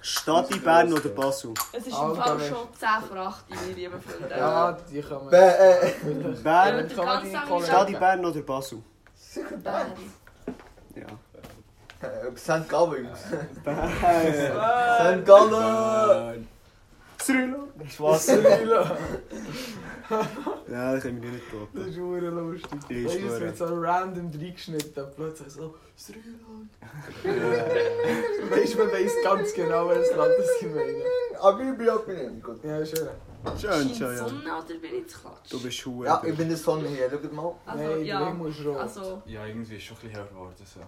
Stadi, 0.00 0.58
Bern 0.60 0.90
oder 0.90 1.10
Basel? 1.10 1.52
Es 1.72 1.86
ist 1.86 1.88
im 1.88 2.16
Fall 2.16 2.40
schon 2.40 2.66
10 2.78 2.88
vor 3.08 3.16
8, 3.18 3.50
meine 3.50 3.72
lieben 3.72 4.00
Freunde. 4.00 4.34
Ja, 4.38 4.72
die 4.90 5.02
kommen. 5.02 5.30
Äh. 5.34 5.92
Bern. 6.42 6.88
Kollegen. 6.96 7.66
Stadi, 7.66 7.92
Bern 7.94 8.24
oder 8.24 8.40
Basel? 8.40 8.78
sicher 9.14 9.56
Bern. 9.58 9.92
Bern. 9.92 10.54
Ja. 10.94 12.08
Äh, 12.08 12.36
St. 12.36 12.68
Gallen. 12.70 13.08
Bern. 13.64 13.90
St. 13.90 15.26
Gallen! 15.26 16.48
Zrilo. 17.28 17.68
Spaß. 17.86 18.28
Ja, 20.70 20.94
das 20.94 21.02
können 21.02 21.22
wir 21.22 21.30
nicht 21.30 21.44
Das 21.52 21.58
toppen. 21.60 21.88
ist 21.88 21.98
hure 21.98 22.28
lustig. 22.30 22.80
Ich 22.88 23.04
Weißt 23.04 23.20
du, 23.20 23.26
es 23.26 23.40
wird 23.40 23.56
so 23.58 23.66
random 23.66 24.30
reingeschnitten. 24.30 25.04
Plötzlich 25.14 25.52
so, 25.52 25.74
Sri 25.98 26.14
Lanka. 26.24 26.88
Weißt 28.50 28.72
du, 28.74 28.78
man 28.78 28.92
weiss 28.92 29.12
ganz 29.22 29.52
genau, 29.52 29.88
welches 29.90 30.16
Land 30.16 30.32
das 30.38 30.46
ich 30.62 30.68
meine. 30.68 31.04
Aber 31.38 31.60
ich 31.62 31.76
bin 31.76 31.88
auch 31.90 32.04
benannt. 32.04 32.42
Gut. 32.42 32.64
Ja, 32.64 32.86
schön. 32.86 33.08
Schön, 33.60 33.94
schön, 33.94 34.16
ja. 34.16 34.28
Sonne 34.28 34.40
oder 34.40 34.78
bin 34.80 34.94
ich 34.98 35.08
zu 35.08 35.18
klatsch? 35.20 35.50
Du 35.50 35.62
bist 35.62 35.76
Schuhe. 35.76 36.06
Ja, 36.06 36.22
ich 36.24 36.36
bin 36.36 36.48
der 36.48 36.56
Sonne 36.56 36.88
hier. 36.88 37.10
Schaut 37.10 37.32
mal. 37.32 37.54
Also, 37.66 37.84
Nein, 37.84 38.04
ja. 38.04 38.30
ist. 38.30 38.66
Also, 38.66 39.22
Ja, 39.26 39.44
irgendwie 39.46 39.76
ist 39.76 39.84
schon 39.84 39.96
ein 39.98 40.00
bisschen 40.00 40.10
heller 40.10 40.26
geworden. 40.28 40.54
So. 40.64 40.80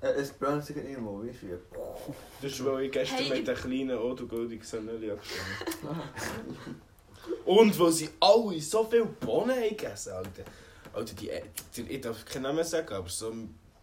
Äh, 0.00 0.06
Es 0.20 0.30
brennt 0.32 0.64
sich 0.64 0.76
irgendwo, 0.76 1.22
weißt 1.24 1.42
du? 1.42 1.48
Das 2.42 2.52
ist, 2.52 2.64
weil 2.64 2.84
ich 2.84 2.92
gestern 2.92 3.18
Hey, 3.18 3.38
mit 3.38 3.48
den 3.48 3.54
kleinen 3.56 3.98
Odo 3.98 4.26
Goldig 4.26 4.64
Sanelli 4.64 5.10
abgestanden 5.10 6.02
Und 7.44 7.78
wo 7.78 7.90
sie 7.90 8.08
alle 8.20 8.60
so 8.60 8.84
viel 8.84 9.04
Bohnen 9.04 9.56
haben 9.56 9.68
gegessen 9.70 10.12
Alter. 10.12 10.44
Alter, 10.92 11.14
die, 11.14 11.30
die, 11.76 11.82
ich 11.92 12.00
darf 12.00 12.24
keinen 12.24 12.42
Namen 12.42 12.64
sagen, 12.64 12.94
aber 12.94 13.08
so 13.08 13.32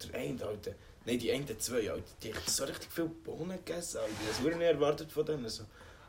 der 0.02 0.18
eine, 0.20 0.42
Alter. 0.44 0.72
Nein, 1.04 1.18
die 1.18 1.30
einen 1.30 1.46
zwei, 1.60 1.90
Alter, 1.90 2.02
die 2.22 2.32
haben 2.32 2.42
so 2.46 2.64
richtig 2.64 2.90
viel 2.90 3.04
Bohnen 3.06 3.58
gegessen, 3.64 3.98
Alter. 3.98 4.10
Das 4.28 4.42
wurde 4.42 4.56
nicht 4.56 4.66
erwartet 4.66 5.12
von 5.12 5.24
denen. 5.24 5.48
So. 5.48 5.64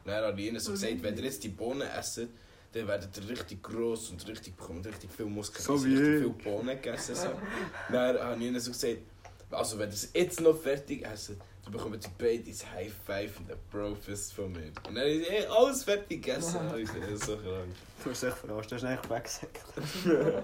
Dann 0.05 0.23
habe 0.23 0.39
ich 0.41 0.47
ihnen 0.47 0.59
so 0.59 0.71
gesagt, 0.71 1.03
wenn 1.03 1.17
ihr 1.17 1.23
jetzt 1.25 1.43
die 1.43 1.49
Bohnen 1.49 1.87
esst, 1.87 2.21
dann 2.73 2.87
werdet 2.87 3.15
ihr 3.17 3.29
richtig 3.29 3.61
gross 3.61 4.09
und 4.09 4.25
richtig 4.27 4.55
bekommt 4.55 4.85
richtig 4.87 5.09
viel 5.11 5.25
Muskeln. 5.25 5.63
So 5.63 5.83
wie 5.85 5.95
richtig 5.95 6.13
ich. 6.13 6.19
viel 6.21 6.51
Bohnen 6.51 6.75
gegessen. 6.81 7.15
So. 7.15 7.29
Dann 7.91 8.17
habe 8.19 8.39
ich 8.41 8.47
ihnen 8.47 8.59
so 8.59 8.71
gesagt, 8.71 8.97
also 9.51 9.79
wenn 9.79 9.89
ihr 9.89 9.93
es 9.93 10.09
jetzt 10.13 10.41
noch 10.41 10.57
fertig 10.57 11.05
essen, 11.05 11.39
dann 11.63 11.73
bekommt 11.73 12.03
ihr 12.03 12.09
beide 12.17 12.49
ein 12.49 12.75
High 12.75 12.93
Five 13.05 13.39
und 13.39 13.51
ein 13.51 13.57
Profist 13.69 14.33
von 14.33 14.51
mir. 14.51 14.71
Und 14.87 14.95
dann 14.95 15.07
ich 15.07 15.29
hey, 15.29 15.45
alles 15.45 15.83
fertig 15.83 16.21
gegessen. 16.23 16.57
Alter, 16.71 16.99
das 16.99 17.09
ist 17.09 17.25
so 17.25 17.37
krank. 17.37 17.75
Du 18.03 18.09
hast 18.11 18.23
dich 18.23 18.33
verarscht, 18.33 18.71
du 18.71 18.75
hast 18.75 18.83
eigentlich 18.83 19.09
weggesagt. 19.09 19.59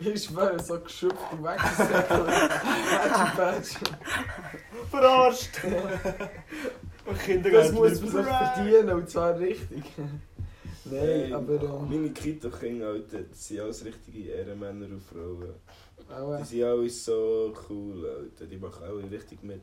Ich 0.00 0.24
schwöre, 0.24 0.62
so 0.62 0.80
geschöpft 0.80 1.16
und 1.32 1.44
weggesäckelt. 1.44 2.26
Badge, 2.26 3.36
Badge. 3.36 3.68
Verarscht! 4.90 5.60
Und 7.06 7.18
Kinder 7.20 7.50
Das 7.50 7.72
muss 7.72 8.00
man 8.00 8.24
sich 8.24 8.34
verdienen, 8.34 8.90
und 8.90 9.08
zwar 9.08 9.38
richtig. 9.38 9.84
Nein, 10.84 10.98
Hey, 11.00 11.32
aber... 11.32 11.62
Ähm, 11.62 11.88
Meine 11.88 12.10
Kito-Kinder, 12.10 12.88
Alter, 12.88 13.22
das 13.22 13.46
sind 13.48 13.60
alles 13.60 13.84
richtige 13.84 14.30
Ehrenmänner 14.32 14.86
und 14.86 15.02
Frauen. 15.02 15.54
Die 16.40 16.44
sind 16.44 16.62
alle 16.64 16.90
so 16.90 17.54
cool, 17.68 18.06
Alter. 18.06 18.46
Die 18.46 18.56
machen 18.56 18.84
alle 18.84 19.10
richtig 19.10 19.42
mit. 19.42 19.62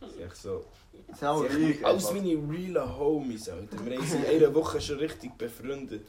Die 0.00 0.08
sind 0.10 0.20
echt 0.26 0.36
so... 0.36 0.64
Das 1.08 1.18
sind 1.18 1.28
auch 1.28 1.42
Sie 1.42 1.46
reich. 1.64 1.74
sind 1.76 1.84
alles 1.84 2.12
meine 2.12 2.28
realen 2.30 2.98
Homies, 2.98 3.48
Alter. 3.48 3.84
Wir 3.84 3.98
haben 3.98 4.06
sie 4.06 4.16
in 4.16 4.24
einer 4.42 4.54
Woche 4.54 4.80
schon 4.80 4.98
richtig 4.98 5.36
befreundet. 5.36 6.06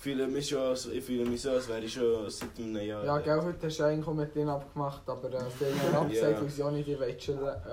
Ich 0.00 0.04
fühle 0.04 0.26
mich, 0.28 0.48
schon, 0.48 0.60
als- 0.60 0.86
ich 0.86 1.04
fühle 1.04 1.26
mich 1.28 1.42
so, 1.42 1.50
als 1.50 1.68
wäre 1.68 1.80
ich 1.80 1.92
schon 1.92 2.30
seit 2.30 2.48
einem 2.58 2.74
Jahr... 2.80 3.04
ja, 3.04 3.18
gell, 3.18 3.42
heute 3.42 3.66
hast 3.66 3.78
du 3.80 3.84
eigentlich 3.84 4.06
auch 4.08 4.14
mit 4.14 4.34
denen 4.34 4.48
abgemacht, 4.48 5.02
aber 5.06 5.28
äh, 5.28 5.40
sie 5.58 5.66
haben 5.94 5.94
abgesagt, 6.06 6.36
Ja. 6.36 6.40
weil 6.42 6.48
sie 6.48 6.62
auch 6.62 6.70
nicht 6.70 6.86
die. 6.88 6.92
Äh, 6.92 7.16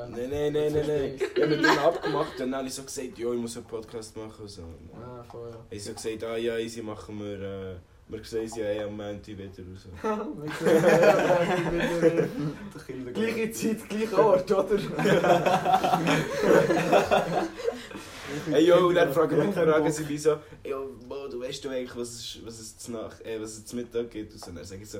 Nein, 0.09 0.29
nein, 0.29 0.51
nein, 0.51 0.73
nein, 0.73 0.83
nein. 0.87 1.15
Ich 1.15 1.23
habe 1.41 1.47
mit 1.47 1.63
denen 1.63 1.79
abgemacht 1.79 2.33
und 2.33 2.39
dann 2.51 2.55
habe 2.55 2.67
ich 2.67 2.73
so 2.73 2.83
gesagt, 2.83 3.17
ja, 3.17 3.31
ich 3.31 3.39
muss 3.39 3.55
einen 3.55 3.65
Podcast 3.65 4.17
machen. 4.17 4.45
So. 4.45 4.63
Ah, 4.93 5.23
voll, 5.23 5.51
ja. 5.51 5.55
Ich 5.69 5.81
so 5.85 5.93
gesagt, 5.93 6.21
ah 6.25 6.35
ja, 6.35 6.57
easy 6.57 6.81
machen 6.81 7.17
wir... 7.17 7.39
Äh, 7.41 7.75
wir 8.09 8.23
sehen 8.23 8.47
sie 8.49 8.61
ja 8.61 8.85
am 8.85 8.95
Montag 8.97 9.27
wieder 9.27 9.45
raus. 9.47 9.87
Wir 10.01 10.51
sehen, 10.59 10.83
ja, 12.87 13.05
wieder- 13.05 13.11
Gleiche 13.13 13.51
Zeit, 13.51 13.87
gleicher 13.89 14.25
Ort, 14.25 14.51
oder? 14.51 14.77
Hey 18.51 18.65
yo, 18.65 18.87
und 18.87 18.95
dann 18.95 19.11
fragen, 19.13 19.37
mich, 19.39 19.53
fragen 19.55 19.91
sie 19.91 20.03
mich 20.05 20.21
so, 20.21 20.37
du 21.37 21.43
weißt 21.43 21.63
du 21.63 21.69
eigentlich, 21.69 21.95
was 21.95 22.09
es, 22.09 22.39
was 22.43 22.59
es 22.59 22.77
zu 22.77 22.91
Nacht, 22.91 23.25
äh, 23.25 23.41
was 23.41 23.51
es 23.51 23.65
zu 23.65 23.75
Mittag 23.75 24.09
gibt? 24.11 24.33
Und 24.33 24.43
so, 24.43 24.51
dann 24.51 24.63
sage 24.63 24.81
ich 24.81 24.89
so, 24.89 24.99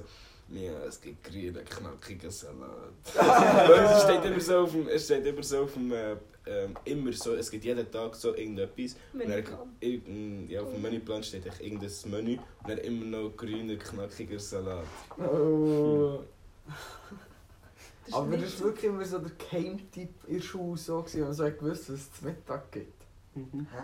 ja, 0.50 0.84
es 0.88 1.02
gibt 1.02 1.23
grünen, 1.23 1.65
knackigen 1.65 2.32
Salat. 2.32 2.93
Es 3.95 4.04
steht 4.04 4.23
immer 4.23 4.39
so 4.39 4.60
auf 4.60 4.71
dem, 4.71 4.88
es 4.88 5.06
steht 5.06 5.26
immer 5.26 5.43
so 5.43 5.63
auf 5.63 5.73
dem, 5.73 5.91
äh, 5.91 6.15
ähm, 6.45 6.76
immer 6.86 7.12
so, 7.12 7.34
es 7.34 7.52
gibt 7.52 7.65
jeden 7.65 7.91
Tag 7.91 8.15
so 8.15 8.34
irgendetwas. 8.34 8.95
Und 9.12 9.19
dann, 9.21 9.30
Menüplan. 9.30 9.76
irgend, 9.82 10.50
ja, 10.50 10.62
auf 10.62 10.71
dem 10.71 10.82
Menüplan 10.82 11.23
steht 11.23 11.45
echt 11.45 11.60
irgendein 11.60 11.91
Menü 12.06 12.38
und 12.38 12.69
dann 12.69 12.78
immer 12.78 13.06
noch 13.06 13.36
grüner, 13.36 13.76
knackiger 13.76 14.39
Salat. 14.39 14.86
Oh. 15.17 16.19
Das 16.65 18.08
ist 18.08 18.13
Aber 18.13 18.38
das 18.38 18.60
war 18.62 18.67
wirklich 18.67 18.86
immer 18.86 19.06
so 19.06 19.19
der 19.19 19.32
Keimtipp 19.32 20.10
in 20.28 20.38
der 20.38 20.41
Schule 20.41 20.78
so, 20.78 21.02
gewesen, 21.02 21.19
wenn 21.19 21.28
man 21.28 21.34
so 21.34 21.43
gewusst 21.43 21.89
was 21.89 22.00
es 22.00 22.13
zu 22.13 22.26
Mittag 22.26 22.71
gibt. 22.71 22.96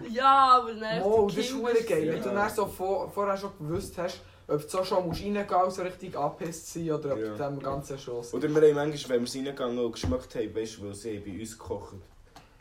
Ja, 0.10 0.60
aber 0.62 0.74
nein. 0.74 1.02
Oh, 1.04 1.28
das 1.28 1.38
ist 1.38 1.54
hure 1.54 1.84
geil, 1.84 2.08
wenn 2.08 2.22
du 2.24 2.30
dann 2.30 2.50
so 2.50 2.66
vor, 2.66 3.10
vorher 3.12 3.38
schon 3.38 3.52
gewusst 3.60 3.98
hast, 3.98 4.22
ob 4.48 4.62
du 4.62 4.68
so 4.68 4.84
schon 4.84 5.08
musst 5.08 5.22
reingehen 5.22 5.46
musst, 5.63 5.78
so 5.78 5.82
richtig 5.84 6.16
angepisst 6.18 6.74
sein 6.74 6.92
oder 6.92 7.13
ob 7.13 7.20
Ja. 7.20 7.30
du 7.36 7.38
dem 7.38 7.60
Ganzen 7.60 7.98
schon 7.98 8.24
Oder 8.32 8.50
wir 8.50 8.62
haben 8.62 8.76
manchmal, 8.76 9.18
wenn 9.20 9.26
wir 9.26 9.34
reingegangen 9.36 9.80
und 9.80 9.92
geschmeckt 9.94 10.36
haben, 10.36 10.56
weißt 10.56 10.78
du, 10.78 10.86
weil 10.88 10.94
sie 10.96 11.20
bei 11.20 11.39
uns 11.39 11.58
gekocht 11.58 11.96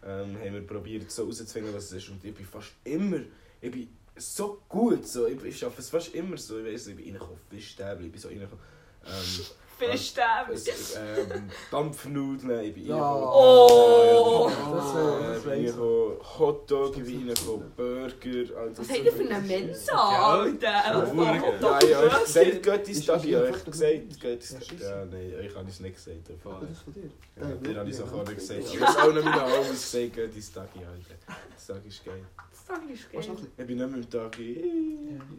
ähm, 0.04 0.36
haben 0.38 0.54
wir 0.54 0.66
probiert 0.66 1.10
so 1.10 1.24
rauszufinden, 1.24 1.74
was 1.74 1.84
es 1.84 1.92
ist. 1.92 2.08
Und 2.10 2.24
ich 2.24 2.34
bin 2.34 2.44
fast 2.46 2.72
immer, 2.84 3.18
ich 3.60 3.70
bin 3.70 3.88
so 4.16 4.60
gut. 4.68 5.06
So. 5.06 5.26
Ich, 5.26 5.42
ich 5.44 5.58
schaffe 5.58 5.80
es 5.80 5.90
fast 5.90 6.14
immer 6.14 6.36
so. 6.36 6.58
Ich 6.58 6.72
weiß, 6.72 6.88
ich 6.88 6.96
bin 6.96 7.04
reingekommen, 7.06 7.38
Fischstäbchen, 7.50 8.06
ich 8.06 8.12
bin 8.12 8.20
so 8.20 8.28
reingekommen. 8.28 8.64
Ähm, 9.06 9.44
Fischstäbchen. 9.78 10.54
es- 10.54 10.94
ähm, 10.96 11.50
Dampfnudeln, 11.70 12.64
ich 12.64 12.74
bin 12.74 12.86
Ja. 12.86 12.96
reingekommen. 13.02 13.34
Oh. 13.34 14.50
Das 14.74 15.44
wäre 15.44 15.56
ich 15.58 15.72
bin 15.72 16.38
Hotdog, 16.38 16.96
ich 16.98 17.04
bin 17.04 17.26
Burger. 17.76 18.58
Alter, 18.60 18.78
Was 18.78 18.88
habt 18.90 19.04
ihr 19.04 19.12
für 19.12 19.22
eine 19.34 19.40
Mensa, 19.40 19.92
Alter? 19.92 20.66
Ja, 20.66 21.80
ja, 21.88 22.06
ich 22.06 22.24
gesagt, 22.24 22.62
Göttis 22.62 23.06
Tag, 23.06 23.24
ich 23.24 23.34
Foto- 23.34 23.70
gesagt, 23.70 24.20
Göttis 24.20 24.50
Ja. 24.80 24.80
Ja, 24.82 25.04
nein, 25.04 25.34
ich 25.48 25.54
habe 25.56 25.68
es 25.68 25.80
nicht 25.80 25.94
gesagt. 25.96 26.18
Ah, 26.44 26.58
das 26.60 26.70
ist 26.70 26.82
von 26.82 26.92
dir. 26.92 27.10
Ja, 27.40 27.46
dir 27.56 27.78
habe 27.78 27.90
ich 27.90 27.96
es 27.96 28.02
auch 28.02 28.12
nicht 28.12 28.34
gesagt. 28.36 28.60
Ja. 28.60 28.66
Ich 28.74 28.80
habe 28.80 28.90
es 28.92 28.96
auch 28.98 29.12
nicht 29.12 29.24
meinen 29.24 29.40
Augen 29.52 29.68
gesagt, 29.70 30.14
Göttis 30.14 30.52
Tag, 30.52 30.68
Alter. 30.76 31.36
Das 31.54 31.66
Tag 31.66 31.86
ist 31.86 32.04
geil. 32.04 32.24
Ist 32.92 33.10
geil. 33.12 33.22
Ich 33.56 33.66
bin 33.66 33.76
nicht 33.78 33.90
mehr 33.90 33.98
im 33.98 34.10
Tag. 34.10 34.36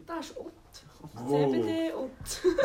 Das 0.06 0.26
ist 0.30 0.36
Ott. 0.38 0.52
Wow. 1.14 1.52
CBD 1.52 1.92
Ott. 1.94 2.10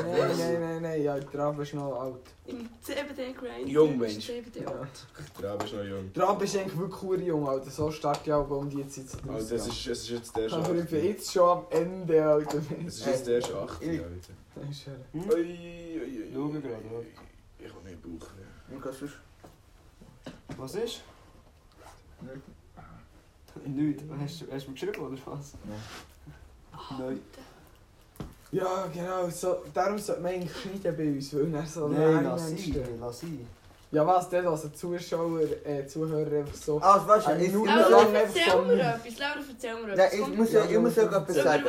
Nein, 0.03 0.37
nein, 0.37 0.59
nein, 0.61 0.81
nein, 0.81 1.03
ja, 1.03 1.19
der 1.19 1.39
Rab 1.39 1.59
ist 1.59 1.73
noch 1.73 1.93
alt. 1.99 2.21
Im 2.45 2.69
CBD 2.81 3.33
Grind. 3.33 3.67
Jung, 3.67 3.97
Mensch. 3.97 4.25
CBD. 4.25 4.65
Ott. 4.65 5.07
Der 5.41 5.51
Abend 5.51 5.63
ist 5.65 5.73
noch 5.73 5.83
jung. 5.83 6.11
Der 6.13 6.23
Rab 6.23 6.41
ist 6.41 6.55
eigentlich 6.57 6.77
wirklich 6.77 7.03
cool 7.03 7.21
jung, 7.21 7.47
Alter. 7.47 7.69
So 7.69 7.91
stark 7.91 8.25
ja 8.27 8.37
auch 8.37 8.49
um 8.49 8.69
die 8.69 8.87
Zeit 8.87 9.09
zu 9.09 9.17
Also, 9.29 9.55
das 9.55 9.67
ist, 9.67 9.87
es 9.87 9.99
ist 10.03 10.09
jetzt 10.09 10.35
der 10.35 10.51
Aber 10.53 10.75
ich 10.75 10.85
bin 10.89 11.03
jetzt 11.05 11.31
schon 11.31 11.49
am 11.49 11.65
Ende, 11.69 12.25
Alter. 12.25 12.61
Es 12.87 12.95
ist 12.99 13.05
jetzt 13.05 13.27
der 13.27 13.39
8. 13.39 13.53
Alter. 13.55 13.81
Ich- 13.81 14.01
Das 14.55 14.69
ist 14.69 14.81
schön. 14.83 14.95
Ui, 15.13 15.21
ui, 15.23 16.01
ui, 16.01 16.31
Schau 16.33 16.47
gerade? 16.49 17.05
Ich 17.59 17.73
habe 17.73 17.83
nicht 17.89 18.01
Bauch 18.01 18.27
was? 19.01 19.09
Was 20.57 20.75
ist? 20.75 21.01
Nichts. 23.67 24.03
Hast, 24.21 24.41
du- 24.41 24.51
hast 24.53 24.65
du 24.65 24.69
mir 24.71 24.73
geschrieben 24.73 24.99
oder 25.05 25.17
was? 25.25 25.53
Nein. 26.97 27.19
Ja, 28.51 28.87
genau. 28.93 29.29
So, 29.29 29.57
darum 29.73 29.97
sollte 29.99 30.21
man 30.21 30.31
eigentlich 30.33 30.51
schneiden 30.57 30.97
bei 30.97 31.07
uns, 31.09 31.33
weil 31.35 31.53
er 31.53 31.65
so 31.65 31.87
Nein, 31.87 32.23
lass 32.23 32.49
ihn. 32.51 32.83
Lass 32.99 33.23
ihn. 33.23 33.47
Ja, 33.91 34.05
was 34.05 34.29
denn? 34.29 34.45
Also 34.47 34.69
Zuschauer, 34.69 35.41
äh, 35.65 35.85
Zuhörer 35.87 36.39
einfach 36.39 36.53
so. 36.53 36.79
Ah, 36.81 37.03
was 37.07 37.25
Eine 37.27 37.43
ich, 37.43 37.49
ich, 37.49 37.55
lang 37.55 37.77
einfach 37.79 38.13
erzähl 38.13 38.61
mir 38.65 38.75
nicht. 38.75 38.85
etwas. 38.85 39.17
Laura, 39.19 39.35
erzähl 39.49 39.73
mir 39.75 39.87
Nein, 39.87 39.99
etwas. 39.99 40.13
ich 40.13 40.37
muss 40.37 40.51
ja, 40.51 40.65
ich 40.65 40.79
muss 40.79 40.95
ja 40.95 41.03
etwas 41.03 41.35
sagen. 41.35 41.63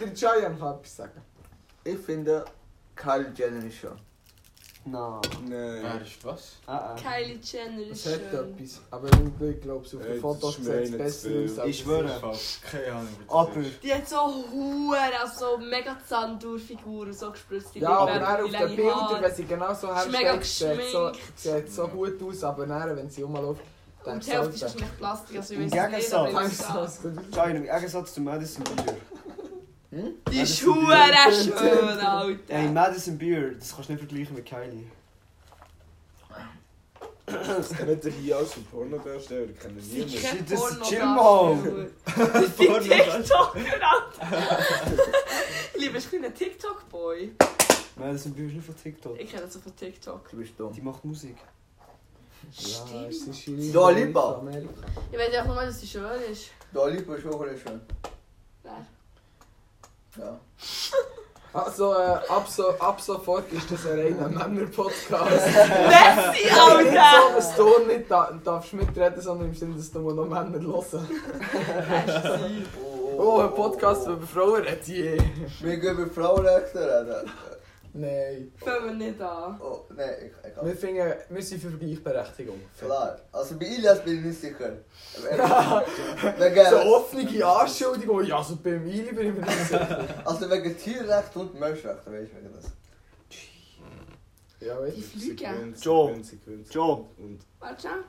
der 0.00 0.08
Giant 0.08 0.58
kann 0.60 0.74
etwas 0.74 0.96
sagen. 0.96 1.20
Ich 1.84 1.98
finde, 1.98 2.44
Kylie 2.96 3.32
Jenner 3.34 3.64
ist 3.64 3.76
schon. 3.76 3.96
Nein. 4.84 5.20
Nein. 5.48 6.00
ist 6.02 6.24
was? 6.24 6.56
Ah, 6.66 6.76
ah. 6.76 6.96
Kylie 6.96 7.38
Jenner 7.42 7.82
Es 7.92 8.06
ist 8.06 8.14
hat 8.14 8.20
schön. 8.30 8.54
etwas. 8.54 8.80
Aber 8.90 9.08
ich 9.08 9.60
glaube, 9.60 9.80
auf 9.86 9.92
Ey, 9.92 10.12
den 10.12 10.20
Fotos 10.20 10.58
ist 10.58 10.64
sieht 10.64 10.74
es 10.74 10.90
besser 10.92 11.20
zu 11.20 11.28
viel. 11.28 11.44
aus. 11.44 11.58
als 11.58 11.68
Ich 11.68 11.78
es 11.78 11.84
schwöre. 11.84 12.32
ist. 12.32 12.62
Keine 12.62 12.92
Ahnung. 12.92 13.08
Aber 13.28 13.50
Die 13.82 13.94
hat 13.94 14.08
so 14.08 14.16
hure, 14.52 15.20
also 15.22 15.58
mega 15.58 15.96
Zahndurchfiguren, 16.08 17.12
so 17.12 17.30
gespritzt. 17.30 17.74
Ja, 17.76 17.90
aber 17.90 18.18
dann 18.18 18.42
auf 18.44 18.50
den 18.50 18.76
Bildern, 18.76 19.18
wenn 19.22 19.34
sie 19.34 19.44
genau 19.44 19.74
so 19.74 19.90
Ist 19.92 20.10
mega 20.10 20.32
herstellt, 20.32 20.80
sieht 20.82 20.92
so, 20.92 21.06
geschminkt. 21.08 21.38
sieht 21.38 21.72
so 21.72 21.88
gut 21.88 22.22
aus, 22.22 22.44
aber 22.44 22.66
dann, 22.66 22.96
wenn 22.96 23.10
sie 23.10 23.22
rumläuft, 23.22 23.60
Und 23.60 24.06
denkst 24.06 24.26
die 24.26 24.32
du 24.32 24.38
Hälfte 24.38 24.54
ist 24.54 24.62
halt, 24.62 24.72
wahrscheinlich 24.74 24.98
Plastik, 24.98 25.36
also 25.36 25.54
ich 25.54 25.60
Im 25.60 25.64
weiß 25.66 25.72
es 25.72 25.74
nicht, 25.74 25.90
Gegensatz- 25.90 26.14
aber 26.34 26.46
ich 26.46 26.56
sage. 26.56 27.50
es 27.50 27.54
im 27.56 27.62
Gegensatz 27.64 28.14
zu 28.14 28.20
Madison 28.22 28.64
Beer. 28.64 28.96
Die 29.92 29.96
Ja, 30.36 30.42
ist 30.42 30.52
das 30.52 30.58
sind 30.58 30.68
hure 30.68 30.96
die- 31.28 31.34
schön, 31.34 31.52
Ey, 31.58 32.06
Alter. 32.06 32.72
Madison 32.72 33.18
Beer, 33.18 33.50
das 33.58 33.74
kannst 33.74 33.88
du 33.88 33.92
nicht 33.94 34.04
vergleichen 34.06 34.34
mit 34.36 34.46
Kylie. 34.46 34.84
Das 37.26 37.68
kann 37.70 37.86
nicht 37.88 38.04
der 38.04 38.10
hier 38.12 38.38
aus 38.38 38.50
dem 38.54 38.64
Pornodarsteller, 38.64 39.50
ich 39.50 39.58
kenne 39.58 39.80
Sie 39.80 39.98
niemanden. 40.04 40.20
kennt 40.20 40.50
Das 40.50 40.58
ist 40.60 40.68
Porno 40.68 40.84
Chill 40.84 40.98
Darsteller. 40.98 41.86
Das 42.32 42.42
ist 42.44 42.58
die 42.60 42.66
Porno- 42.66 42.80
TikToker, 42.80 43.58
Alter. 43.90 44.58
Ich 45.74 45.80
liebe, 45.80 45.98
ich 45.98 46.08
bin 46.10 46.24
ein 46.24 46.34
TikTok-Boy. 46.34 47.32
Madison 47.96 48.32
Beer 48.34 48.46
ist 48.46 48.54
nicht 48.54 48.66
von 48.66 48.76
TikTok. 48.76 49.20
Ich 49.20 49.30
kenne 49.30 49.42
das 49.42 49.52
so 49.54 49.60
von 49.60 49.76
TikTok. 49.76 50.30
Du 50.30 50.36
bist 50.38 50.52
dumm. 50.58 50.72
Die 50.72 50.80
macht 50.80 51.04
Musik. 51.04 51.36
Ja, 52.52 53.06
es 53.08 53.16
Stimmt. 53.16 53.36
ist 53.36 53.46
in 53.48 53.72
Dua 53.72 53.90
Lipa. 53.90 54.34
Amerika. 54.36 54.70
Ich 55.12 55.18
weiß 55.18 55.36
auch 55.42 55.46
nur, 55.46 55.56
dass 55.56 55.80
sie 55.80 55.86
schön 55.86 56.04
ist. 56.32 56.46
Da 56.72 56.86
Lipa 56.86 57.14
ist 57.14 57.26
auch 57.26 57.44
schön. 57.44 57.80
Ja. 60.18 60.40
Also, 61.52 61.94
äh, 61.94 62.18
ab, 62.28 62.46
so, 62.48 62.68
ab 62.78 63.00
sofort 63.00 63.50
ist 63.52 63.68
das 63.72 63.84
ein 63.84 63.98
reiner 63.98 64.28
Männer-Podcast. 64.28 65.46
Messi, 65.46 66.48
so, 66.54 66.60
Alter! 66.60 67.34
dass 67.34 67.56
du 67.56 67.86
nicht 67.88 68.08
da, 68.08 68.30
darfst 68.44 68.72
mitreden, 68.72 69.20
sondern 69.20 69.48
im 69.48 69.54
Sinne, 69.54 69.74
dass 69.74 69.90
du 69.90 69.98
nur 69.98 70.14
noch 70.14 70.28
Männer 70.28 70.60
hören. 70.60 71.08
Oh, 73.18 73.40
ein 73.40 73.52
Podcast 73.52 74.06
über 74.06 74.24
Frauen 74.24 74.62
redet 74.62 74.86
je. 74.86 75.18
Wir 75.60 75.76
gehen 75.78 75.98
über 75.98 76.06
Frauenrechte 76.06 76.78
reden. 76.78 77.32
Nein. 77.92 78.52
Fangen 78.56 78.98
wir 78.98 79.06
nicht 79.08 79.20
an. 79.20 79.60
Oh, 79.60 79.80
nein, 79.96 80.10
ich, 80.20 80.50
ich 80.50 80.64
Wir, 80.64 80.76
finden, 80.76 81.12
wir 81.28 81.42
sind 81.42 81.60
für 81.62 81.70
Gleichberechtigung. 81.70 82.60
Klar. 82.78 83.18
Also 83.32 83.58
bei 83.58 83.66
Ilias 83.66 84.04
bin 84.04 84.18
ich 84.18 84.24
nicht 84.26 84.40
sicher. 84.40 84.72
So 85.14 85.24
wegen, 85.24 86.88
offene 86.88 87.46
Anschuldigung. 87.46 88.24
Ja, 88.24 88.38
also 88.38 88.56
bei 88.62 88.78
Mili 88.78 89.12
bin 89.12 89.28
ich 89.28 89.34
mir 89.34 89.40
nicht 89.40 89.66
sicher. 89.66 90.04
also 90.24 90.50
wegen 90.50 90.76
Tierrecht 90.76 91.34
und 91.36 91.58
Menschenrecht, 91.58 92.06
weißt 92.06 92.32
du, 92.32 92.36
wegen 92.36 92.54
das. 92.54 92.72
Ja, 94.60 94.76
Die 94.76 94.82
weißt 94.82 94.96
du. 94.96 95.18
Flüge. 95.18 95.74
Joe. 95.80 96.14
Joe. 96.70 97.04
Warte 97.58 97.82
schon. 97.88 98.04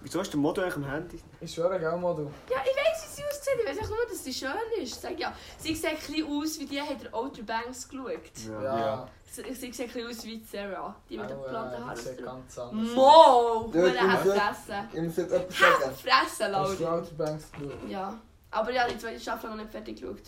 Wieso 0.00 0.20
hast 0.20 0.28
du 0.32 0.36
den 0.38 0.42
Motto 0.42 0.62
eigentlich 0.62 0.76
am 0.76 0.90
Handy? 0.90 1.20
Ich 1.40 1.52
schwöre, 1.52 1.78
gell, 1.78 1.96
Modu. 1.96 2.30
Ja, 2.48 2.58
ich 2.64 2.76
weiß, 2.76 2.87
sie 3.18 3.24
aussieht. 3.24 3.60
Ich 3.62 3.68
weiß 3.70 3.84
auch 3.84 3.88
nur, 3.88 4.06
dass 4.08 4.24
sie 4.24 4.32
schön 4.32 4.50
ist. 4.82 5.00
Sag 5.02 5.18
ja. 5.18 5.34
Sie 5.58 5.74
sieht 5.74 5.84
ein 5.86 5.96
bisschen 5.96 6.26
aus 6.26 6.58
wie 6.60 6.66
die, 6.66 6.80
hat 6.80 7.02
der 7.02 7.14
Outer 7.14 7.42
Banks 7.42 7.88
geschaut. 7.88 8.62
Ja. 8.62 9.08
Sie 9.30 9.42
sie 9.42 9.72
sieht 9.72 9.80
ein 9.80 9.86
bisschen 9.92 10.08
aus 10.08 10.24
wie 10.24 10.42
Sarah. 10.50 10.94
Die 11.10 11.18
mit 11.18 11.28
den 11.30 11.36
äh, 11.38 11.48
blonden 11.48 11.72
Haaren. 11.84 11.88
das 11.90 12.04
sieht 12.04 12.24
ganz 12.24 12.58
anders. 12.58 12.94
Mo! 12.94 13.70
Hure 13.72 13.88
im 13.90 14.12
hat 14.12 14.22
Süd- 14.24 14.32
fressen. 14.34 14.88
Ich 14.92 15.02
muss 15.02 15.18
euch 15.18 15.32
etwas 15.32 15.58
sagen. 15.58 15.94
Fressen, 15.96 16.56
Hast 16.56 16.80
du. 16.80 16.86
Outer 16.86 17.14
Banks 17.16 17.52
geschaut? 17.52 17.88
Ja. 17.88 18.18
Aber 18.50 18.70
ja, 18.72 18.88
die 18.88 18.96
zweite 18.98 19.20
Staffel 19.20 19.50
noch 19.50 19.56
nicht 19.56 19.70
fertig 19.70 20.00
geschaut. 20.00 20.22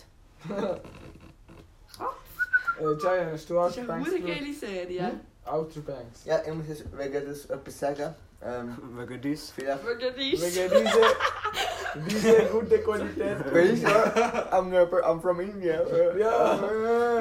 Äh, 2.79 2.95
Giant, 2.99 3.33
hast 3.33 3.49
du 3.49 3.53
Das 3.53 3.63
Outer 3.63 3.69
ist 3.69 3.77
eine 3.79 3.87
Banks 3.87 4.09
hure 4.09 4.19
geschaut? 4.21 4.39
geile 4.39 4.53
Serie. 4.53 5.19
Outer 5.45 5.79
Banks. 5.81 6.25
Ja, 6.25 6.41
ich 6.45 6.53
muss 6.53 6.67
jetzt 6.67 6.97
wegen 6.97 7.25
das 7.27 7.45
etwas 7.45 7.79
sagen. 7.79 8.15
Ähm, 8.43 8.75
Wegen 8.97 9.21
dies. 9.21 9.51
vielleicht. 9.55 9.85
Wegen 9.85 10.15
dies. 10.17 10.41
Wegen 10.41 10.83
dieser, 12.07 12.31
dieser 12.31 12.43
guten 12.45 12.83
Qualität. 12.83 13.37
Weil 13.53 13.73
ich 13.73 13.85
I'm, 13.85 14.73
I'm 14.73 15.21
from 15.21 15.39
India. 15.41 15.83
Ja. 16.17 16.59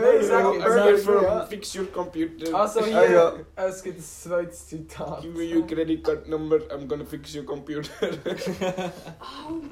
Nein, 0.00 0.22
sag 0.22 0.44
I'm 0.46 0.52
uh, 0.52 0.56
ich. 0.56 0.84
here 0.84 0.98
from 0.98 1.24
ich. 1.24 1.48
Fix 1.48 1.74
Your 1.76 1.86
Computer. 1.92 2.54
Also 2.54 2.80
Ah, 2.80 2.84
hier, 2.84 3.10
ja. 3.10 3.34
es 3.56 3.82
gibt 3.82 3.98
ein 3.98 4.02
zweites 4.02 4.66
Zitat. 4.68 5.20
Give 5.20 5.36
me 5.36 5.54
your 5.54 5.66
credit 5.66 6.02
card 6.04 6.26
number, 6.26 6.56
I'm 6.70 6.88
gonna 6.88 7.04
fix 7.04 7.34
your 7.34 7.44
computer. 7.44 7.90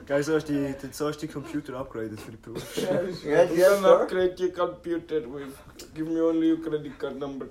Geil, 0.07 0.23
so 0.23 0.35
hast 0.35 0.49
du 0.49 0.53
die, 0.53 0.75
so 0.93 1.09
hast 1.09 1.33
Computer 1.33 1.79
upgraded 1.79 2.21
für 2.21 2.33
die 2.33 2.37
Beruf. 2.37 2.77
Ja, 2.77 2.99
ist 2.99 3.25
Ja, 3.25 3.45
gut. 3.47 3.57
You 3.57 3.65
can 3.65 3.85
upgrade 3.87 4.35
your 4.39 4.53
computer 4.53 5.21
with, 5.33 5.55
give 5.95 6.11
me 6.11 6.21
only 6.21 6.51
your 6.53 6.61
credit 6.61 6.99
card 6.99 7.17
number. 7.19 7.47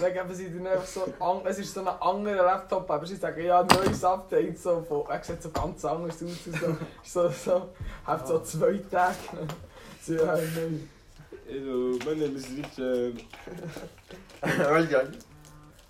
Dann 0.00 0.12
geben 0.12 0.34
sie 0.34 0.50
dann 0.50 0.66
einfach 0.66 0.86
so, 0.86 1.04
an, 1.20 1.40
es 1.46 1.58
ist 1.58 1.72
so 1.72 1.80
ein 1.80 1.88
anderer 1.88 2.44
Laptop, 2.44 2.90
aber 2.90 3.06
sie 3.06 3.16
sagen, 3.16 3.44
ja, 3.44 3.62
neues 3.62 4.04
Update, 4.04 4.58
so, 4.58 4.82
von, 4.82 5.04
er 5.08 5.22
sieht 5.22 5.42
so 5.42 5.50
ganz 5.50 5.84
anders 5.84 6.22
aus, 6.22 6.30
so, 6.44 6.76
so, 7.02 7.28
so, 7.30 7.68
hat 8.04 8.26
so 8.28 8.40
zwei 8.40 8.78
Tage. 8.90 9.16
So, 10.02 10.14
ja, 10.14 10.36
nein. 10.36 10.88
Hello, 11.48 11.96
my 12.04 12.14
name 12.14 12.36
is 12.36 12.48
Richard. 12.50 13.14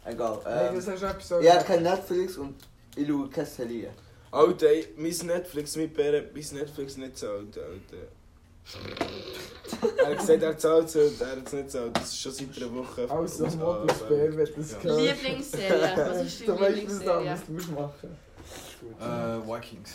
Egal. 0.04 0.38
Nein, 0.44 0.68
Ähm, 0.68 0.74
das 0.76 0.86
hast 0.88 1.02
du 1.02 1.06
etwas 1.06 1.28
so 1.28 1.40
ich 1.40 1.50
habe 1.50 1.64
kein 1.64 1.82
Netflix 1.82 2.36
und 2.36 2.54
ich 2.94 3.08
schaue 3.08 3.28
keine 3.28 3.46
Serie. 3.46 3.90
Alter, 4.30 4.68
mein 4.96 5.16
Netflix, 5.24 5.76
mein 5.76 5.92
Bär 5.92 6.22
mein 6.32 6.44
Netflix 6.52 6.96
nicht 6.96 7.18
zahlt, 7.18 7.58
Alter. 7.58 8.06
Er 9.98 10.10
hat 10.10 10.18
gesagt, 10.18 10.42
er 10.42 10.58
zahlt 10.58 10.86
es 10.86 10.96
und 10.96 11.20
er 11.20 11.32
hat 11.36 11.46
es 11.46 11.52
nicht 11.52 11.70
zahlt. 11.70 11.96
Das 11.96 12.04
ist 12.04 12.20
schon 12.20 12.32
seit 12.32 12.56
einer 12.56 12.74
Woche. 12.74 13.10
Also, 13.10 13.44
Bär, 14.08 14.36
wenn 14.36 14.44
du 14.46 14.52
das 14.56 14.72
Ja. 14.72 14.82
hörst. 14.82 15.00
Lieblingsserie. 15.00 15.92
Was 15.96 16.22
ist 16.22 16.40
Du 16.40 16.46
deine 16.46 16.60
weißt, 16.60 16.60
was 16.60 16.74
Lieblingsserie? 16.76 17.36
du 17.46 17.52
musst 17.52 17.70
machen. 17.72 18.16
Äh, 19.00 19.48
Vikings. 19.48 19.90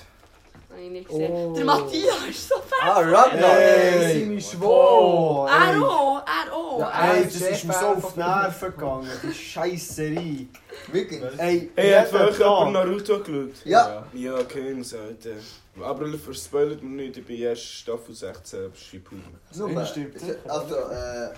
Habe 0.69 0.81
ich 0.83 0.89
nicht 0.89 1.07
gesehen. 1.09 1.31
Oh. 1.33 1.53
Der 1.53 1.65
Matthias 1.65 2.17
ist 2.29 2.47
so 2.49 2.55
fett. 2.55 2.79
Ah, 2.81 2.99
Ragnar! 2.99 3.49
Hey, 3.55 4.23
seine 4.25 4.41
Schwor! 4.41 5.49
Er 5.49 5.81
auch, 5.83 6.23
er 6.25 6.53
auch. 6.53 6.79
Ja, 6.79 7.13
Ey, 7.13 7.23
das 7.25 7.35
ist 7.35 7.41
ist 7.51 7.63
mir 7.65 7.73
so 7.73 7.85
auf 7.87 8.13
die 8.13 8.19
Nerven 8.19 8.71
gegangen, 8.71 9.09
die 9.23 9.33
Scheisserei. 9.33 10.47
Ey, 10.93 11.69
hat 11.91 12.13
wirklich 12.13 12.37
jemand 12.39 12.39
Tag- 12.39 12.71
Naruto 12.71 13.19
geschaut? 13.19 13.65
Ja. 13.65 14.05
Ja, 14.13 14.43
Kings, 14.43 14.93
Alter. 14.93 15.31
Aber 15.79 16.17
verspoilert 16.17 16.83
mir 16.83 17.03
nicht, 17.03 17.17
ich 17.17 17.25
bin 17.25 17.37
erst 17.37 17.63
Staffel 17.63 18.13
16, 18.13 18.75
Schipul. 18.75 19.19
Super. 19.51 19.85
stimmt. 19.85 20.15
Also, 20.47 20.75
äh, 20.75 21.29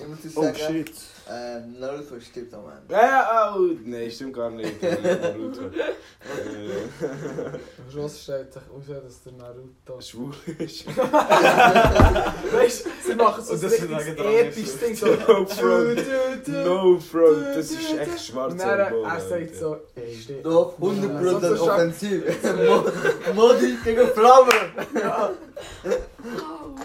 ich 0.00 0.08
muss 0.08 0.20
dir 0.22 0.30
Oh 0.34 0.42
sagen, 0.42 0.56
shit. 0.56 0.90
Ähm, 1.30 1.78
Naruto 1.78 2.18
stirbt 2.20 2.54
am 2.54 2.62
Ende. 2.64 2.90
Ja, 2.94 3.02
ja, 3.06 3.54
oh, 3.54 3.60
nein, 3.84 4.10
stimmt 4.10 4.32
gar 4.34 4.48
nicht. 4.50 4.82
Naruto. 4.82 5.60
äh, 5.66 7.04
Am 7.04 7.90
Schluss 7.90 8.22
stellt 8.22 8.50
sich 8.52 8.62
raus, 8.72 8.84
dass 9.04 9.22
der 9.24 9.32
Naruto... 9.34 10.00
schwul 10.08 10.32
ist. 10.58 10.86
Weißt 10.86 12.86
du, 12.86 12.90
sie 13.06 13.14
machen 13.14 13.44
so 13.44 13.52
ein 13.52 13.60
das 13.60 13.72
episches. 13.74 14.78
Ding, 14.80 14.96
so... 14.96 15.06
No 15.28 15.44
front. 15.46 16.48
No 16.48 16.98
front. 16.98 17.46
Das 17.54 17.70
ist 17.72 17.92
echt 17.98 18.10
Und 18.10 18.20
schwarz. 18.20 18.56
dann, 18.56 18.78
er 19.04 19.20
sagt 19.20 19.54
so... 19.54 19.76
Ey, 19.96 20.16
steh. 20.16 20.40
Doch, 20.42 20.74
So 20.78 20.86
100% 20.86 21.40
scha- 21.40 21.60
offensiv. 21.60 22.24
Mo- 22.42 22.86
Modi 23.34 23.76
gegen 23.84 24.08
Flamme. 24.08 24.50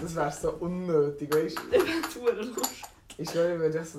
Das 0.02 0.16
wäre 0.16 0.34
so 0.42 0.52
unnötig, 0.60 1.34
weißt 1.34 1.58
du? 1.58 1.62
Ich 1.78 1.84
schwöre, 2.14 2.38
wenn 2.40 2.54
ich 3.18 3.30
so 3.30 3.40
denke... 3.44 3.76
Jetzt 3.76 3.94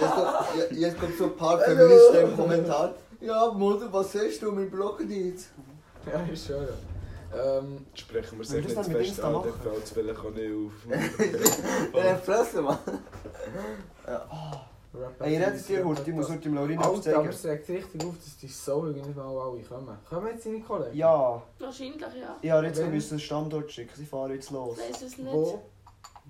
kommt, 0.00 0.70
je- 0.70 0.76
jetzt 0.78 1.00
kommt 1.00 1.18
so 1.18 1.24
ein 1.24 1.36
paar 1.36 1.58
Feministen 1.60 2.16
im 2.30 2.36
Kommentar. 2.36 2.94
Ja, 3.20 3.50
Modi, 3.52 3.86
was 3.90 4.12
sagst 4.12 4.42
du? 4.42 4.56
Wir 4.56 4.70
blocken 4.70 5.08
die 5.08 5.30
jetzt. 5.30 5.48
Ja, 6.06 6.24
ich 6.32 6.42
schwöre. 6.42 6.74
Ähm... 7.34 7.84
Sprechen 7.94 8.38
wir 8.38 8.44
sich 8.44 8.68
wir 8.68 8.74
das 8.74 8.88
nicht 8.88 8.98
zu 8.98 9.04
fest 9.04 9.20
an, 9.20 9.32
dann 9.34 9.42
fällt 9.72 9.84
es 9.84 9.90
vielleicht 9.90 10.18
auch 10.20 10.30
nicht 10.30 10.52
auf. 10.52 11.94
Ja, 12.04 12.16
Fresse, 12.16 12.62
Mann. 12.62 12.78
Ey, 15.20 15.36
redet 15.36 15.68
ihr 15.70 15.84
heute? 15.84 16.02
Ich 16.06 16.14
muss 16.16 16.28
heute 16.30 16.40
dem 16.40 16.54
Laurin 16.54 16.78
Alter, 16.78 16.88
aber 16.88 17.28
aufzeigen. 17.28 17.28
es 17.28 17.44
regt 17.44 17.68
richtig 17.68 18.04
auf, 18.04 18.14
dass 18.16 18.36
die 18.38 18.48
so 18.48 18.82
nicht 18.84 19.14
mal 19.16 19.26
alle 19.26 19.60
kommen. 19.62 19.98
Kommen 20.08 20.28
jetzt 20.28 20.46
deine 20.46 20.60
Kollegen? 20.60 20.96
Ja, 20.96 21.42
Wahrscheinlich, 21.58 22.00
ja. 22.00 22.36
ich 22.40 22.50
habe 22.50 22.66
jetzt 22.66 22.82
müssen 22.86 23.10
einen 23.14 23.20
Standort 23.20 23.70
schicken. 23.70 23.92
Sie 23.94 24.06
fahren 24.06 24.32
jetzt 24.32 24.50
los. 24.50 24.78
Ich 24.78 24.94
weiß 24.94 25.02
es 25.02 25.18
nicht. 25.18 25.32
Wo? 25.32 25.60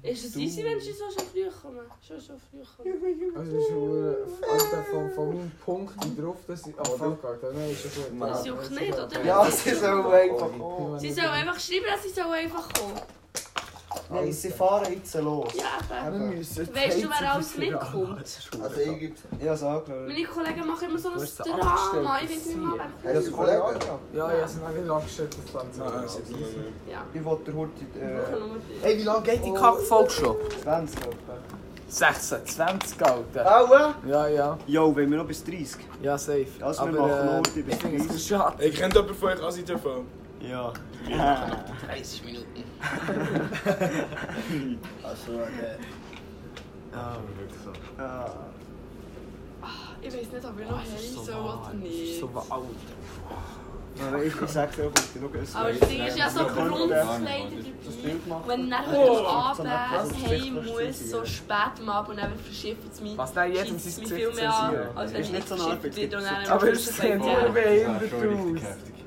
Ist 0.02 0.24
es 0.24 0.37
easy, 0.37 0.64
wenn 0.64 0.80
sie 0.80 0.92
so 0.92 1.04
schon 1.11 1.26
früh 1.26 1.48
kommen? 1.50 1.80
Schon 2.06 2.20
so 2.20 2.34
früh 2.50 2.62
kommen? 2.62 3.37
Also 3.37 3.56
es 3.56 3.62
ist 3.64 3.68
schon 3.70 4.16
Alter, 4.50 4.84
von, 4.90 5.11
von 5.11 5.28
meinem 5.28 5.50
Punkt 5.64 5.94
drauf, 6.20 6.37
dass 6.46 6.66
ich... 6.66 6.78
Ah, 6.78 6.84
fuck, 6.84 7.24
Alter, 7.24 7.52
nein, 7.52 7.70
ist 7.70 7.94
schon 7.94 8.18
gut. 8.18 8.28
Das 8.28 8.44
Ja, 8.46 8.52
juckt 8.52 8.70
nicht, 8.70 8.94
oder? 8.94 9.24
Ja, 9.24 9.50
sie 9.50 9.74
sollen 9.74 10.06
einfach 10.06 10.58
kommen. 10.58 10.98
Sie 11.00 11.12
sollen 11.12 11.28
einfach 11.28 11.58
schreiben, 11.58 11.87
dass 11.90 12.02
sie 12.02 12.11
sollen 12.11 12.32
einfach 12.32 12.72
kommen. 12.72 13.00
Nein, 14.10 14.32
sie 14.32 14.50
fahren 14.50 14.86
jetzt 14.92 15.14
los. 15.14 15.52
Ja. 15.54 16.10
Wir 16.10 16.18
müssen 16.18 16.74
Weißt 16.74 17.02
du, 17.02 17.08
wer 17.08 17.34
alles 17.34 17.56
mitkommt? 17.56 18.18
Also 18.18 18.80
ich. 18.80 19.02
Ich 19.02 19.12
habe 19.40 19.54
es 19.54 19.62
angeschaut. 19.62 19.88
Meine 20.06 20.24
Kollegen 20.24 20.66
machen 20.66 20.88
immer 20.88 20.98
so 20.98 21.08
ein 21.10 21.14
Du 21.14 21.20
hast 21.20 21.38
Drama. 21.38 22.20
Ich 22.20 22.22
weiß 22.22 22.30
nicht 22.30 22.46
das 22.46 22.54
mal, 22.56 22.78
Hast 22.78 22.90
wer 23.02 23.12
du 23.12 23.20
das 23.20 23.32
Kollegen? 23.32 23.60
Ja, 24.14 24.26
ich 24.26 24.32
habe 24.32 24.42
es 24.44 24.56
noch 24.56 24.68
nicht 24.70 24.90
angestellt, 24.90 25.36
das 25.44 25.54
Land 25.54 25.76
Ja, 26.90 27.04
Ich 27.12 27.24
wollte 27.24 27.50
äh, 27.50 27.54
nur 27.54 27.68
die. 27.68 27.86
Hey, 28.82 28.98
wie 28.98 29.02
lange 29.02 29.22
geht 29.22 29.44
die 29.44 29.52
Kackfolge 29.52 30.10
schon? 30.10 30.36
20 30.62 31.00
etwa. 31.00 31.12
26, 31.90 33.02
Alter. 33.02 33.60
Aua! 33.60 33.94
Ja, 34.06 34.28
ja. 34.28 34.58
Jo, 34.66 34.94
wenn 34.94 35.10
wir 35.10 35.18
noch 35.18 35.26
bis 35.26 35.42
30. 35.42 35.76
Ja, 36.02 36.18
safe. 36.18 36.46
Also 36.60 36.82
wir 36.92 37.00
Aber, 37.00 37.08
machen 37.08 37.28
äh, 37.28 37.36
heute 37.38 37.62
bis 37.62 37.74
Ich 37.74 37.80
finde 37.80 37.96
es 37.96 38.06
30. 38.08 38.26
schade. 38.26 38.56
Hey, 38.58 38.70
kennt 38.70 38.94
jemand 38.94 39.16
von 39.16 39.28
Ja. 40.40 40.72
30 41.87 42.24
Minuten. 42.24 42.64
Also, 45.03 45.33
äh, 45.33 45.79
Ja, 46.92 47.18
Ah. 49.61 49.68
Ich 50.01 50.14
weiß 50.14 50.33
nicht, 50.33 50.44
ob 50.44 50.61
ich 50.61 50.70
noch 50.70 50.81
hell 50.81 50.98
soll 51.24 51.35
oder 51.35 51.74
nicht. 51.74 52.20
So 52.20 52.27
alt. 52.29 52.64
Aber 54.01 54.22
ich, 54.22 54.33
ich 54.40 54.48
sag's 54.48 54.79
auch 54.79 54.85
heute. 54.85 55.46
Schau, 55.53 55.59
Aber 55.59 55.72
das 55.72 55.88
Ding 55.88 56.07
ist 56.07 56.18
ja 56.18 56.31
so 56.31 56.44
Grundleider 56.44 57.05
Das 57.05 57.18
dabei. 57.18 58.46
Wenn 58.46 58.70
dann 58.70 58.85
Oh, 58.94 58.96
heute 58.96 59.57
so 59.57 59.62
eine 59.62 59.74
Abend 59.74 60.29
heim 60.29 60.55
muss, 60.55 61.11
so 61.11 61.24
spät 61.24 61.81
am 61.81 61.88
Abend, 61.88 62.11
und 62.11 62.16
dann 62.18 62.33
verschifft 62.38 62.92
es 62.92 63.01
mich. 63.01 63.18
Was 63.18 63.35
sein 63.35 63.53
es 63.53 63.64
mich 63.64 63.72
Gesicht 63.85 64.09
viel 64.09 64.33
mehr 64.35 64.55
an, 64.55 64.77
als 64.94 65.12
wenn 65.12 65.20
ich 65.22 65.33
nicht 65.33 65.48
so 65.48 65.57
verschifft 65.57 65.96
wird 65.96 66.14
und 66.14 66.22
dann 66.22 66.46
Aber 66.46 66.70
es 66.70 66.96
sieht 66.96 67.18
nur 67.18 67.48
behindert 67.51 68.14
aus. 68.14 68.97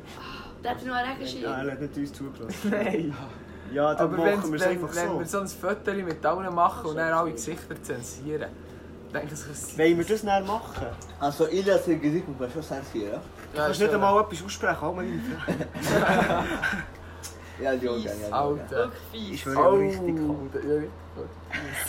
Der 0.64 0.72
hat 0.72 0.86
noch 0.86 0.96
einen 0.96 1.12
Regenschirm. 1.14 1.44
Ja, 1.44 1.64
er 1.64 1.72
hat 1.72 1.82
nicht 1.82 1.98
uns 1.98 2.14
zugelassen. 2.14 2.58
Nein. 2.70 3.16
Ja, 3.74 3.94
dann 3.96 4.08
Aber 4.08 4.18
machen 4.18 4.44
wenn, 4.44 4.52
wir 4.52 4.56
es 4.60 4.62
wenn, 4.66 4.70
einfach 4.72 4.96
wenn 4.96 5.08
so. 5.08 5.20
wir 5.20 5.26
so 5.26 5.40
ein 5.40 5.48
Foto 5.48 5.94
mit 5.94 6.26
allen 6.26 6.54
machen 6.56 6.86
und 6.90 6.96
dann 6.98 7.14
alle 7.14 7.32
Gesichter 7.32 7.82
zensieren, 7.82 8.50
denke 9.14 9.28
ich, 9.28 9.32
es 9.34 9.78
Wollen 9.78 9.98
wir 9.98 10.06
das 10.06 10.22
dann 10.24 10.46
machen? 10.46 10.86
also 11.20 11.48
Ilias 11.48 11.86
Gesicht 11.86 12.28
muss 12.28 12.38
man 12.40 12.52
schon 12.52 12.64
zensieren. 12.64 13.14
Ja, 13.14 13.20
Du 13.54 13.58
kannst 13.58 13.80
nicht 13.82 13.94
einmal 13.94 14.22
etwas 14.22 14.44
aussprechen, 14.44 14.82
halt 14.82 14.96
mal. 14.96 15.06
Ja, 17.62 17.76
die 17.76 17.88
Organ, 17.88 18.04
ja, 18.06 18.12
die 18.28 18.34
Organ. 18.34 18.60
Alter. 18.60 18.78
Wirklich 19.12 19.32
Ich 19.34 19.42
schwöre, 19.42 19.60
Oh, 19.72 19.76
richtig 19.76 20.16
kalt. 20.16 20.64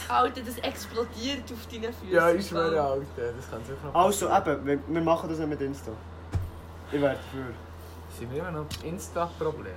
ja. 0.08 0.14
Alter, 0.14 0.40
das 0.42 0.58
explodiert 0.58 1.44
auf 1.50 1.66
deinen 1.70 1.92
Füßen. 1.94 2.10
ja, 2.10 2.30
ich 2.30 2.46
schwöre, 2.46 2.80
Alter. 2.80 3.32
Das 3.36 3.50
kann 3.50 3.60
sicher 3.64 3.76
noch 3.86 3.94
Also 3.94 4.26
eben, 4.28 4.66
wir, 4.66 4.78
wir 4.86 5.00
machen 5.00 5.28
das 5.30 5.38
nicht 5.38 5.48
mit 5.48 5.60
Insta. 5.62 5.92
Ich 6.90 7.00
wäre 7.00 7.14
dafür. 7.14 7.44
Sind 8.22 8.32
wir 8.34 8.38
immer 8.38 8.52
noch 8.52 8.66
Insta-Problem? 8.84 9.74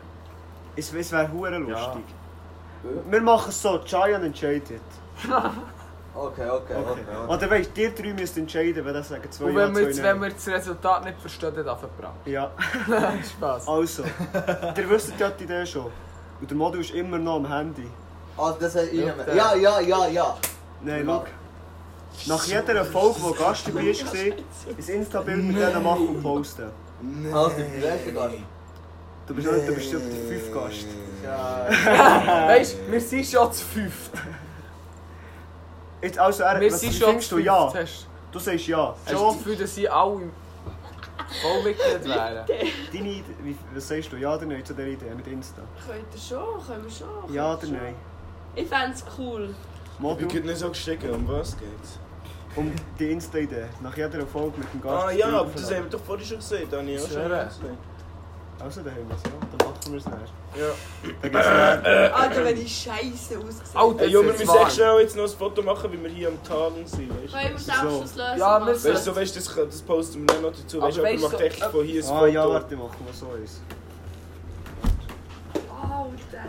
Es, 0.75 0.93
es 0.93 1.11
wäre 1.11 1.31
hure 1.31 1.57
lustig. 1.57 2.03
Wir 3.09 3.21
machen 3.21 3.49
es 3.49 3.59
so, 3.59 3.79
Chayan 3.79 4.23
entscheidet. 4.23 4.81
Okay, 6.17 6.49
okay, 6.49 6.75
okay. 6.77 7.01
okay. 7.01 7.27
Oder 7.27 7.49
weißt 7.51 7.71
du, 7.75 7.81
ihr 7.81 7.93
drei 7.93 8.13
müsst 8.13 8.37
entscheiden, 8.37 8.85
wenn 8.85 8.93
das 8.93 9.09
sagen 9.09 9.29
zwei 9.29 9.45
Und 9.47 9.53
Ja, 9.53 9.67
wenn 9.67 9.75
wir, 9.75 9.91
zwei 9.91 10.03
wenn 10.03 10.21
wir 10.21 10.29
das 10.29 10.47
Resultat 10.47 11.03
nicht 11.03 11.19
verstehen, 11.19 11.51
dann 11.53 11.65
darf 11.65 11.81
er 11.83 11.89
brachen. 11.89 12.15
Ja, 12.23 12.51
Spaß. 13.35 13.67
also. 13.67 14.03
ihr 14.77 14.89
wisst 14.89 15.19
ja 15.19 15.29
die 15.29 15.43
Idee 15.43 15.65
schon. 15.65 15.91
Und 16.39 16.49
der 16.49 16.55
Model 16.55 16.79
ist 16.79 16.91
immer 16.91 17.17
noch 17.17 17.35
am 17.35 17.49
Handy. 17.51 17.89
Also 18.37 18.57
das 18.61 18.75
hat. 18.77 18.93
Ja, 18.93 19.13
Ja, 19.35 19.55
ja, 19.55 19.79
ja, 19.81 20.07
ja. 20.07 20.37
Nein, 20.83 21.03
schau. 21.05 21.25
Nach 22.27 22.45
jeder 22.45 22.85
Folge, 22.85 23.15
wo 23.19 23.31
Gast 23.31 23.67
dabei 23.67 23.81
war, 23.81 24.13
ein 24.23 24.87
Insta-Bild 24.87 25.43
mit 25.43 25.57
denen 25.57 25.83
machen 25.83 26.07
und 26.07 26.23
posten. 26.23 26.71
Also 27.33 27.55
die 27.57 27.83
erste 27.83 28.13
Gast. 28.13 28.35
Du 29.27 29.33
bist, 29.33 29.51
nicht, 29.51 29.67
du 29.67 29.73
bist 29.73 29.93
der 29.93 29.99
fünfte 29.99 30.51
Gast. 30.51 30.85
Weißt 32.47 32.77
du, 32.87 32.91
wir 32.91 33.01
sind 33.01 33.25
schon 33.25 33.51
zu 33.51 33.65
fünft. 33.65 34.11
Jetzt, 36.01 36.19
also, 36.19 36.43
er, 36.43 36.59
Wir 36.61 36.71
was 36.71 36.79
sind 36.79 36.93
schon 36.93 37.19
zu 37.19 37.35
du 37.35 37.41
ja? 37.41 37.73
Hast, 37.73 38.07
Du 38.31 38.39
sagst 38.39 38.67
ja. 38.67 38.93
hast 38.93 39.07
du 39.07 39.13
das 39.13 39.21
Schon. 39.21 39.37
Gefühl, 39.37 39.55
dass 39.55 39.75
sie 39.75 39.87
alle 39.89 40.29
Vollmitglied 41.41 42.03
wären? 42.05 42.45
Deine 42.45 43.09
Idee, 43.09 43.23
wie, 43.41 43.57
was 43.73 43.87
sagst 43.87 44.11
du? 44.11 44.17
Ja 44.17 44.35
oder 44.35 44.45
nein 44.45 44.63
zu 44.65 44.73
dieser 44.73 44.87
Idee 44.89 45.15
mit 45.15 45.25
Insta? 45.27 45.61
Könnt 45.87 46.03
ihr 46.13 46.19
schon, 46.19 46.65
können 46.67 46.83
wir 46.83 46.91
schon. 46.91 47.33
Ja 47.33 47.53
oder 47.53 47.67
nein? 47.67 47.95
schon. 48.53 48.63
Ich 48.63 48.67
fände 48.69 48.93
es 48.93 49.05
cool. 49.17 49.55
Ich 50.19 50.27
bin 50.27 50.45
nicht 50.45 50.57
so 50.57 50.67
gestiegen, 50.69 51.09
um 51.11 51.25
was 51.27 51.57
geht's? 51.57 51.97
Um 52.55 52.71
die 52.99 53.11
Insta-Idee. 53.11 53.65
Nach 53.81 53.95
jeder 53.95 54.25
Folge 54.27 54.59
mit 54.59 54.73
dem 54.73 54.81
Gast. 54.81 55.05
Ah 55.07 55.11
ja, 55.11 55.27
aber 55.27 55.49
das 55.51 55.71
haben 55.71 55.83
wir 55.83 55.89
doch 55.89 55.99
vorhin 56.01 56.25
schon 56.25 56.37
gesagt, 56.37 56.71
Dani. 56.71 56.93
Ja, 56.93 56.99
schon 56.99 57.09
Schwöre. 57.09 57.27
gesagt. 57.45 57.59
Also, 58.57 58.81
dann 58.81 58.95
haben 58.95 59.09
wir 59.09 59.15
es 59.15 59.23
ja. 59.23 59.29
Dann 59.57 59.67
machen 59.67 59.91
wir 59.91 59.97
es 59.97 60.05
nicht. 60.05 60.33
Ja. 60.55 61.11
Dann 61.21 61.31
geht's 61.31 61.45
dann. 61.45 62.13
Alter, 62.13 62.45
wenn 62.45 62.61
ich 62.61 62.73
scheiße 62.83 63.37
aussehe. 63.37 63.79
Alter, 63.81 64.01
Ey, 64.03 64.09
Junge, 64.09 64.25
wir 64.27 64.31
das 64.31 64.39
müssen 64.41 64.55
ist 64.55 64.61
echt 64.61 64.75
schnell 64.75 64.99
jetzt 65.01 65.15
noch 65.17 65.23
ein 65.23 65.29
Foto 65.29 65.61
machen, 65.61 65.91
wie 65.91 66.01
wir 66.01 66.09
hier 66.09 66.27
am 66.29 66.41
Tagen 66.43 66.85
sind, 66.87 67.09
weißt 67.09 67.33
Können 67.33 67.43
wir 67.43 67.49
du? 67.51 67.57
Selbstschusslösung 67.59 68.37
Ja, 68.37 68.59
wir 68.65 68.67
Weißt 68.73 68.85
du, 68.85 68.95
so, 68.97 69.15
weißt, 69.15 69.35
du, 69.35 69.39
das, 69.39 69.55
das 69.55 69.81
posten 69.81 70.21
wir 70.21 70.27
dann 70.27 70.41
noch 70.41 70.51
dazu. 70.51 70.81
Weißt 70.81 70.97
du, 70.97 71.01
aber 71.01 71.09
weißt 71.11 71.23
macht 71.23 71.41
echt 71.41 71.63
von 71.63 71.83
hier 71.85 72.01
ein 72.01 72.09
Ah 72.09 72.13
Foto. 72.19 72.25
ja, 72.27 72.49
warte, 72.49 72.77
machen 72.77 73.05
wir 73.05 73.13
so 73.13 73.27
eins. 73.35 73.61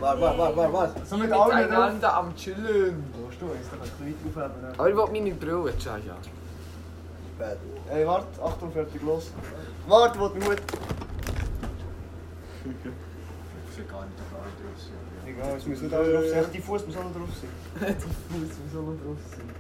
Warte, 0.01 0.21
warte, 0.21 0.39
warte, 0.39 0.57
warte, 0.57 0.73
warte. 0.73 1.07
So 1.07 1.17
mit 1.17 1.31
Miteinander 1.31 2.15
am 2.17 2.35
Chillen. 2.35 3.05
Brauchst 3.13 3.41
du 3.41 3.47
eins? 3.47 3.71
Dann 3.71 3.79
kannst 3.81 3.93
du 3.99 4.05
nicht 4.05 4.17
aufheben. 4.25 4.63
ne? 4.63 4.73
Aber 4.77 4.89
ich 4.89 4.97
will 4.97 5.07
meine 5.13 5.35
Brille 5.35 5.73
ja. 6.07 6.17
Bad. 7.39 7.59
Ey, 7.91 8.07
warte, 8.07 8.43
Achtung, 8.43 8.73
fertig, 8.73 9.03
los. 9.03 9.31
Warte, 9.87 10.19
wo 10.19 10.29
mein 10.29 10.49
Hut. 10.49 10.63
Egal, 15.27 15.57
es 15.57 15.67
muss 15.67 15.81
nicht 15.83 15.95
alles 15.95 16.13
drauf 16.13 16.31
sein. 16.31 16.45
Die 16.53 16.61
Fuß 16.61 16.87
muss 16.87 16.97
auch 16.97 17.05
noch 17.05 17.13
drauf 17.13 17.29
sein. 17.41 17.97
Die 17.99 18.47
Fuß 18.47 18.73
soll 18.73 18.83
noch 18.83 19.03
drauf 19.03 19.19
sein? 19.31 19.51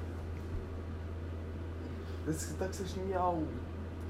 Das, 2.27 2.55
das 2.59 2.79
siehst 2.79 2.97
du 2.97 3.01
nie 3.01 3.15
alle. 3.15 3.43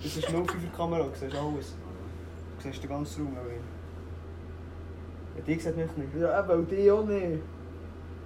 Das 0.03 0.17
ist 0.17 0.27
05 0.27 0.77
Kamera, 0.77 1.03
du 1.03 1.11
siehst 1.19 1.35
alles. 1.35 1.75
Du 2.57 2.63
siehst 2.63 2.83
den 2.83 2.89
ganzen 2.91 3.27
Raum. 3.27 3.37
Ja, 5.37 5.43
die 5.47 5.59
sieht 5.59 5.77
mich 5.77 5.97
nicht. 5.97 6.15
Ja, 6.19 6.41
eben, 6.41 6.51
und 6.51 6.71
die 6.71 6.91
auch 6.91 7.05
nicht. 7.05 7.43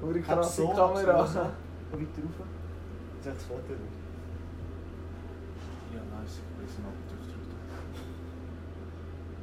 Aber 0.02 0.12
die 0.12 0.20
Hab 0.24 0.36
krasse 0.36 0.62
so, 0.62 0.68
Kamera. 0.68 1.26
so, 1.26 1.32
so. 1.32 1.38
Weiter 1.40 1.50
rauf. 2.22 2.46
Jetzt 3.16 3.26
hat 3.26 3.34
das 3.36 3.44
Foto 3.44 3.60
nicht. 3.68 3.98
Ja, 5.92 6.00
nice. 6.18 6.38
Ich 6.38 6.62
weiß 6.62 6.78
nicht, 6.78 6.88
ob 6.88 6.94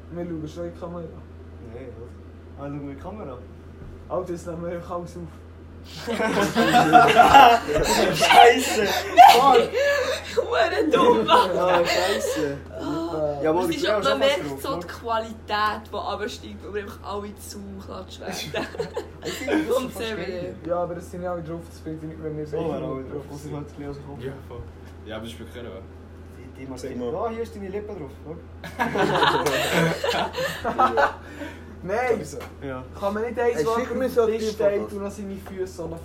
du 0.10 0.16
Wir 0.16 0.24
schauen 0.26 0.48
schon 0.48 0.66
in 0.66 0.74
die 0.74 0.80
Kamera. 0.80 1.04
Nein, 1.74 1.88
was? 2.00 2.10
Ah, 2.60 2.68
schau 2.68 2.70
mal 2.70 2.96
die 2.96 3.02
Kamera. 3.02 3.38
Alter, 4.10 4.32
das 4.32 4.46
nehmen 4.46 4.64
wir 4.64 4.72
einfach 4.72 4.96
alles 4.96 5.18
auf. 5.18 5.24
Scheiße! 8.18 8.88
Hure 10.36 10.90
dumm. 10.92 11.30
Ah, 11.30 11.80
Scheiße! 11.86 12.58
Ja, 13.44 13.52
es 13.66 13.70
die 13.70 13.76
ist 13.78 13.84
man 14.20 14.22
ist 14.22 14.38
merkt 14.38 14.62
so 14.62 14.76
die. 14.76 14.88
Qualität, 14.88 15.82
die 15.92 15.96
runtersteigt, 15.96 16.66
weil 16.66 16.74
wir 16.74 16.82
einfach 16.84 17.00
alle 17.04 17.36
zu 17.36 17.60
klatsch 17.86 18.20
werden. 18.20 18.48
Ich 19.26 19.34
finde, 19.34 19.66
das 19.68 19.82
ist 19.84 20.00
wieder. 20.28 20.56
Ja, 20.68 20.76
aber 20.84 20.96
das 20.96 21.12
sind 21.12 21.24
ja 21.24 21.32
alle 21.34 21.44
drauf, 21.44 21.60
das 21.70 21.80
bringt 21.80 22.04
nicht, 22.04 22.24
wenn 22.24 22.38
wir 22.38 22.46
So, 22.48 22.58
beide 22.58 22.70
wäre 22.70 22.84
auch 22.86 23.12
drauf 23.12 23.24
ich 23.32 23.38
sind. 23.42 23.56
halt 23.56 23.68
ein 23.68 23.76
aus 23.90 23.96
dem 23.98 24.06
Kopf. 24.08 24.24
Ja, 24.24 24.32
voll. 24.48 24.62
Ja, 25.06 25.16
aber 25.16 25.24
das 25.26 25.34
ist 25.34 25.40
wirklich 25.40 25.64
wahr. 25.64 25.72
Die, 26.38 26.60
die 26.60 26.66
Sag 26.66 26.70
Martin. 26.70 27.00
mal. 27.00 27.14
Ja, 27.14 27.30
hier 27.30 27.44
ist 27.44 27.56
deine 27.56 27.70
Lippe 27.70 27.94
drauf. 27.94 28.12
Nein, 31.84 32.22
Ja. 32.68 32.84
kann 33.00 33.14
man 33.14 33.24
nicht 33.24 33.40
eins 33.40 33.62
schick 33.76 33.96
mir 33.96 34.06
auf 34.06 34.12
so 34.12 34.26
die 34.28 34.34
Fotos. 34.80 34.94
und 34.94 35.04
noch 35.04 35.12
seine 35.12 35.36
Füße 35.36 35.68
so 35.74 35.88
noch 35.88 36.00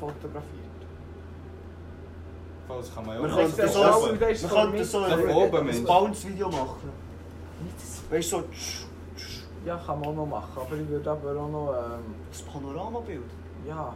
Voll, 2.73 2.81
Das 2.83 2.95
kann 2.95 3.07
man 3.07 3.15
ja 3.17 3.21
auch 3.21 3.29
machen. 3.29 3.55
das 3.57 3.73
so, 3.73 4.09
und 4.09 4.23
das 4.23 4.31
ist 4.31 4.91
so 4.93 4.99
ein, 4.99 5.29
oben, 5.31 5.69
ein. 5.69 5.85
Bounce-Video 5.85 6.49
machen. 6.49 6.93
Weißt 8.11 8.33
du, 8.33 8.37
so 8.37 8.43
tsch, 8.53 8.85
tsch, 9.17 9.43
Ja, 9.65 9.77
kann 9.77 10.01
man 10.01 10.09
auch 10.11 10.15
noch 10.15 10.27
machen, 10.27 10.53
aber 10.57 10.77
ich 10.77 10.89
würde 10.89 11.11
aber 11.11 11.31
auch 11.41 11.49
noch, 11.49 11.75
ähm, 11.75 12.15
das 12.31 12.43
Panoramabild. 12.43 13.23
ja... 13.69 13.95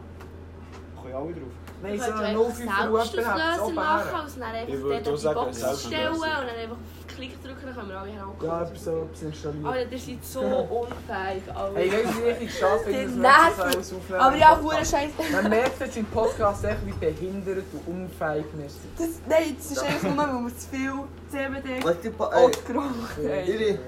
Können 1.01 1.13
alle 1.13 1.33
drauf. 1.33 1.43
Nein, 1.83 1.93
Ich 1.93 2.01
so 2.01 2.07
könnte 2.07 2.23
ein 2.25 2.37
einfach 2.37 2.55
05 2.55 2.89
Uhr 2.89 3.05
Selbstauslöser 3.05 3.27
machen 3.29 3.67
und 3.67 3.75
dann 3.75 4.43
einfach 4.55 4.73
Ich 4.73 4.81
würde 4.81 5.01
dort 5.03 5.27
auch 5.27 5.35
auf 5.37 5.49
die 5.49 5.55
sagen, 5.57 5.71
Box 5.71 5.85
stellen 5.85 6.13
und 6.13 6.21
dann 6.21 6.31
einfach 6.49 6.71
auf 6.71 6.96
Klick 7.17 7.43
drücken, 7.43 7.61
dann 7.65 7.75
können 7.75 7.89
wir 7.89 7.99
alle 7.99 8.11
auch 8.11 8.43
Ja, 8.43 8.51
aber 8.51 8.75
so 8.75 8.91
etwas 9.01 9.21
installieren. 9.23 9.65
Alter, 9.65 9.91
ihr 9.91 9.97
seid 9.97 10.23
so 10.23 10.41
unfähig, 10.41 11.43
Alter. 11.55 11.71
Hey, 11.75 11.91
weißt 11.91 12.13
du, 12.13 12.17
wie 12.17 12.29
richtig 12.29 12.51
Die 12.55 12.61
wir 12.61 13.05
das 13.05 13.15
Nerven. 13.15 13.61
alles 13.61 13.93
aufnehmen? 13.93 14.21
Aber 14.21 14.35
ja, 14.35 14.61
hure 14.61 14.85
Scheiße. 14.85 15.13
Man 15.31 15.49
merkt 15.49 15.79
jetzt 15.79 15.97
im 15.97 16.05
Podcast 16.05 16.63
echt, 16.63 16.85
wie 16.85 16.91
behindert 16.91 17.65
und 17.73 17.87
unfähig 17.87 18.45
wir 18.53 18.69
sind. 18.69 18.99
Das, 18.99 19.09
nein, 19.27 19.55
das 19.57 19.71
ist 19.71 19.83
einfach 19.83 20.13
nur, 20.13 20.27
weil 20.27 20.43
wir 20.43 20.57
zu 20.57 20.69
viel 20.69 20.93
CBD 21.31 21.83
und 21.83 22.65
geraucht 22.67 23.17
haben. 23.17 23.79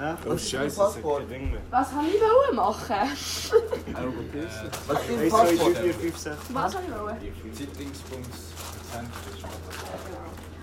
Ja. 0.00 0.16
Oh 0.24 0.38
Scheiße, 0.38 0.78
das 0.78 0.96
ist 0.96 1.02
kein 1.02 1.28
Ding 1.28 1.50
mehr. 1.50 1.60
Was 1.70 1.90
habe 1.90 2.06
ich 2.06 2.20
wollen 2.20 2.54
machen? 2.54 2.94
was 3.00 3.40
ist 3.40 3.52
dein 3.96 3.96
1, 3.96 4.52
2, 4.86 5.16
3, 5.16 5.28
Passwort? 5.28 5.76
4, 5.76 5.94
5, 5.94 6.18
6. 6.18 6.36
Was 6.50 6.74
habe 6.76 6.84
ich 6.86 7.00
wollen? 7.00 7.16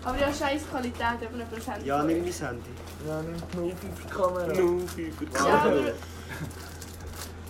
Aber 0.06 0.18
ja, 0.20 0.32
scheiß 0.32 0.62
Qualität, 0.70 1.20
eben 1.22 1.42
ein 1.42 1.48
Prozent. 1.50 1.84
Ja, 1.84 2.04
nimm 2.04 2.22
mein 2.22 2.32
Handy. 2.32 2.70
Ja, 3.08 3.18
auf 3.20 3.24
die 4.04 4.10
Kamera. 4.14 4.48
No, 4.54 4.86
Fieber. 4.88 5.26
Ja, 5.34 5.40
aber... 5.62 5.74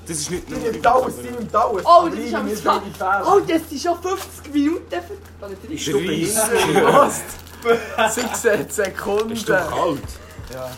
Das 0.07 0.17
ist 0.17 0.31
nicht 0.31 0.47
Die 0.47 0.53
nur 0.53 0.61
nimmt 0.71 0.87
alles, 0.87 1.15
die 1.17 1.29
nimmt 1.31 1.53
alles. 1.55 1.83
Oh, 1.85 2.07
das 2.07 2.19
ist 2.19 2.31
irgendwie 2.31 2.55
Fehler. 2.55 3.23
Oh, 3.25 3.39
das 3.39 3.69
sind 3.69 3.81
schon 3.81 4.01
50 4.01 4.53
Minuten 4.53 4.85
für... 4.89 5.17
Oder 5.45 5.55
Ist 5.69 5.87
30 5.87 6.33
16 8.13 8.69
Sekunden. 8.85 9.31
Ist 9.31 9.49
doch 9.49 9.69
kalt. 9.69 9.99
Ja. 10.53 10.69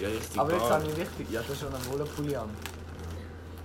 Ja, 0.00 0.08
richtig 0.08 0.38
Aber 0.38 0.52
jetzt 0.52 0.70
habe 0.70 0.84
ich 0.84 0.96
richtig... 0.98 1.30
Ja, 1.30 1.40
das 1.40 1.50
ist 1.50 1.60
schon 1.60 1.74
ein 1.74 1.86
Wollpulli 1.90 2.36
an. 2.36 2.50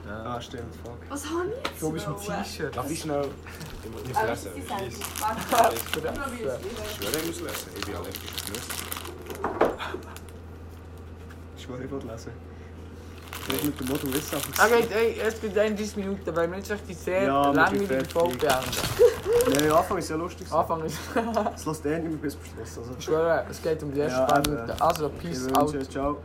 Ja. 0.07 0.23
Ah, 0.23 0.41
stimmt, 0.41 0.73
fuck. 0.83 0.97
Was 1.09 1.25
habe 1.25 1.49
ich 1.49 1.55
jetzt 1.71 1.81
Du 1.81 1.91
bist 1.91 2.07
mit? 2.07 2.17
T-Shirt. 2.19 2.75
Darf 2.77 2.89
ich 2.89 3.01
schnell... 3.01 3.27
Ich 3.83 3.89
muss 3.91 4.01
Aber 4.17 4.27
das 4.27 4.43
lesen. 4.45 4.57
ist 4.61 4.69
die 4.69 4.73
Ich 7.17 7.25
muss 7.27 7.39
lesen. 7.41 7.69
Ich 7.77 7.95
auf 7.95 8.07
Nüsse. 8.07 8.71
Ich 11.57 11.63
ich 11.63 11.91
will 11.91 12.11
lesen. 12.11 12.31
Ich 13.43 13.47
will 13.49 13.65
mit 13.69 13.79
dem 13.79 13.87
Model 13.87 14.13
Wissen 14.13 14.35
ey, 14.91 15.19
es 15.19 15.41
gibt 15.41 15.57
31 15.57 15.97
Minuten, 15.97 16.35
weil 16.35 16.49
wir 16.49 16.57
nicht 16.57 16.69
echt 16.69 16.87
die 16.87 16.93
sehr 16.93 17.23
Ja, 17.23 17.51
langweilige. 17.51 18.05
Folge 18.05 18.37
beenden. 18.37 18.69
Nein, 19.51 19.71
Anfang 19.71 19.97
ist 19.97 20.09
ja 20.09 20.15
lustig. 20.15 20.51
Anfang 20.51 20.83
ist... 20.85 20.97
Es 21.55 21.65
lässt 21.65 21.85
eh 21.85 21.97
nicht 21.99 22.09
mehr 22.09 22.17
bis 22.17 22.33
zum 22.33 22.43
Schluss. 22.45 22.77
Also, 22.77 22.91
Ich 22.99 23.03
schwöre, 23.05 23.45
es 23.49 23.61
geht 23.61 23.81
um 23.81 23.91
die 23.93 23.99
ersten 24.01 24.27
paar 24.27 24.39
eben. 24.39 24.53
Minuten. 24.53 24.81
Also, 24.81 25.09
peace 25.09 25.47
out. 25.55 25.73
wünsche, 25.73 25.89
ciao. 25.89 26.17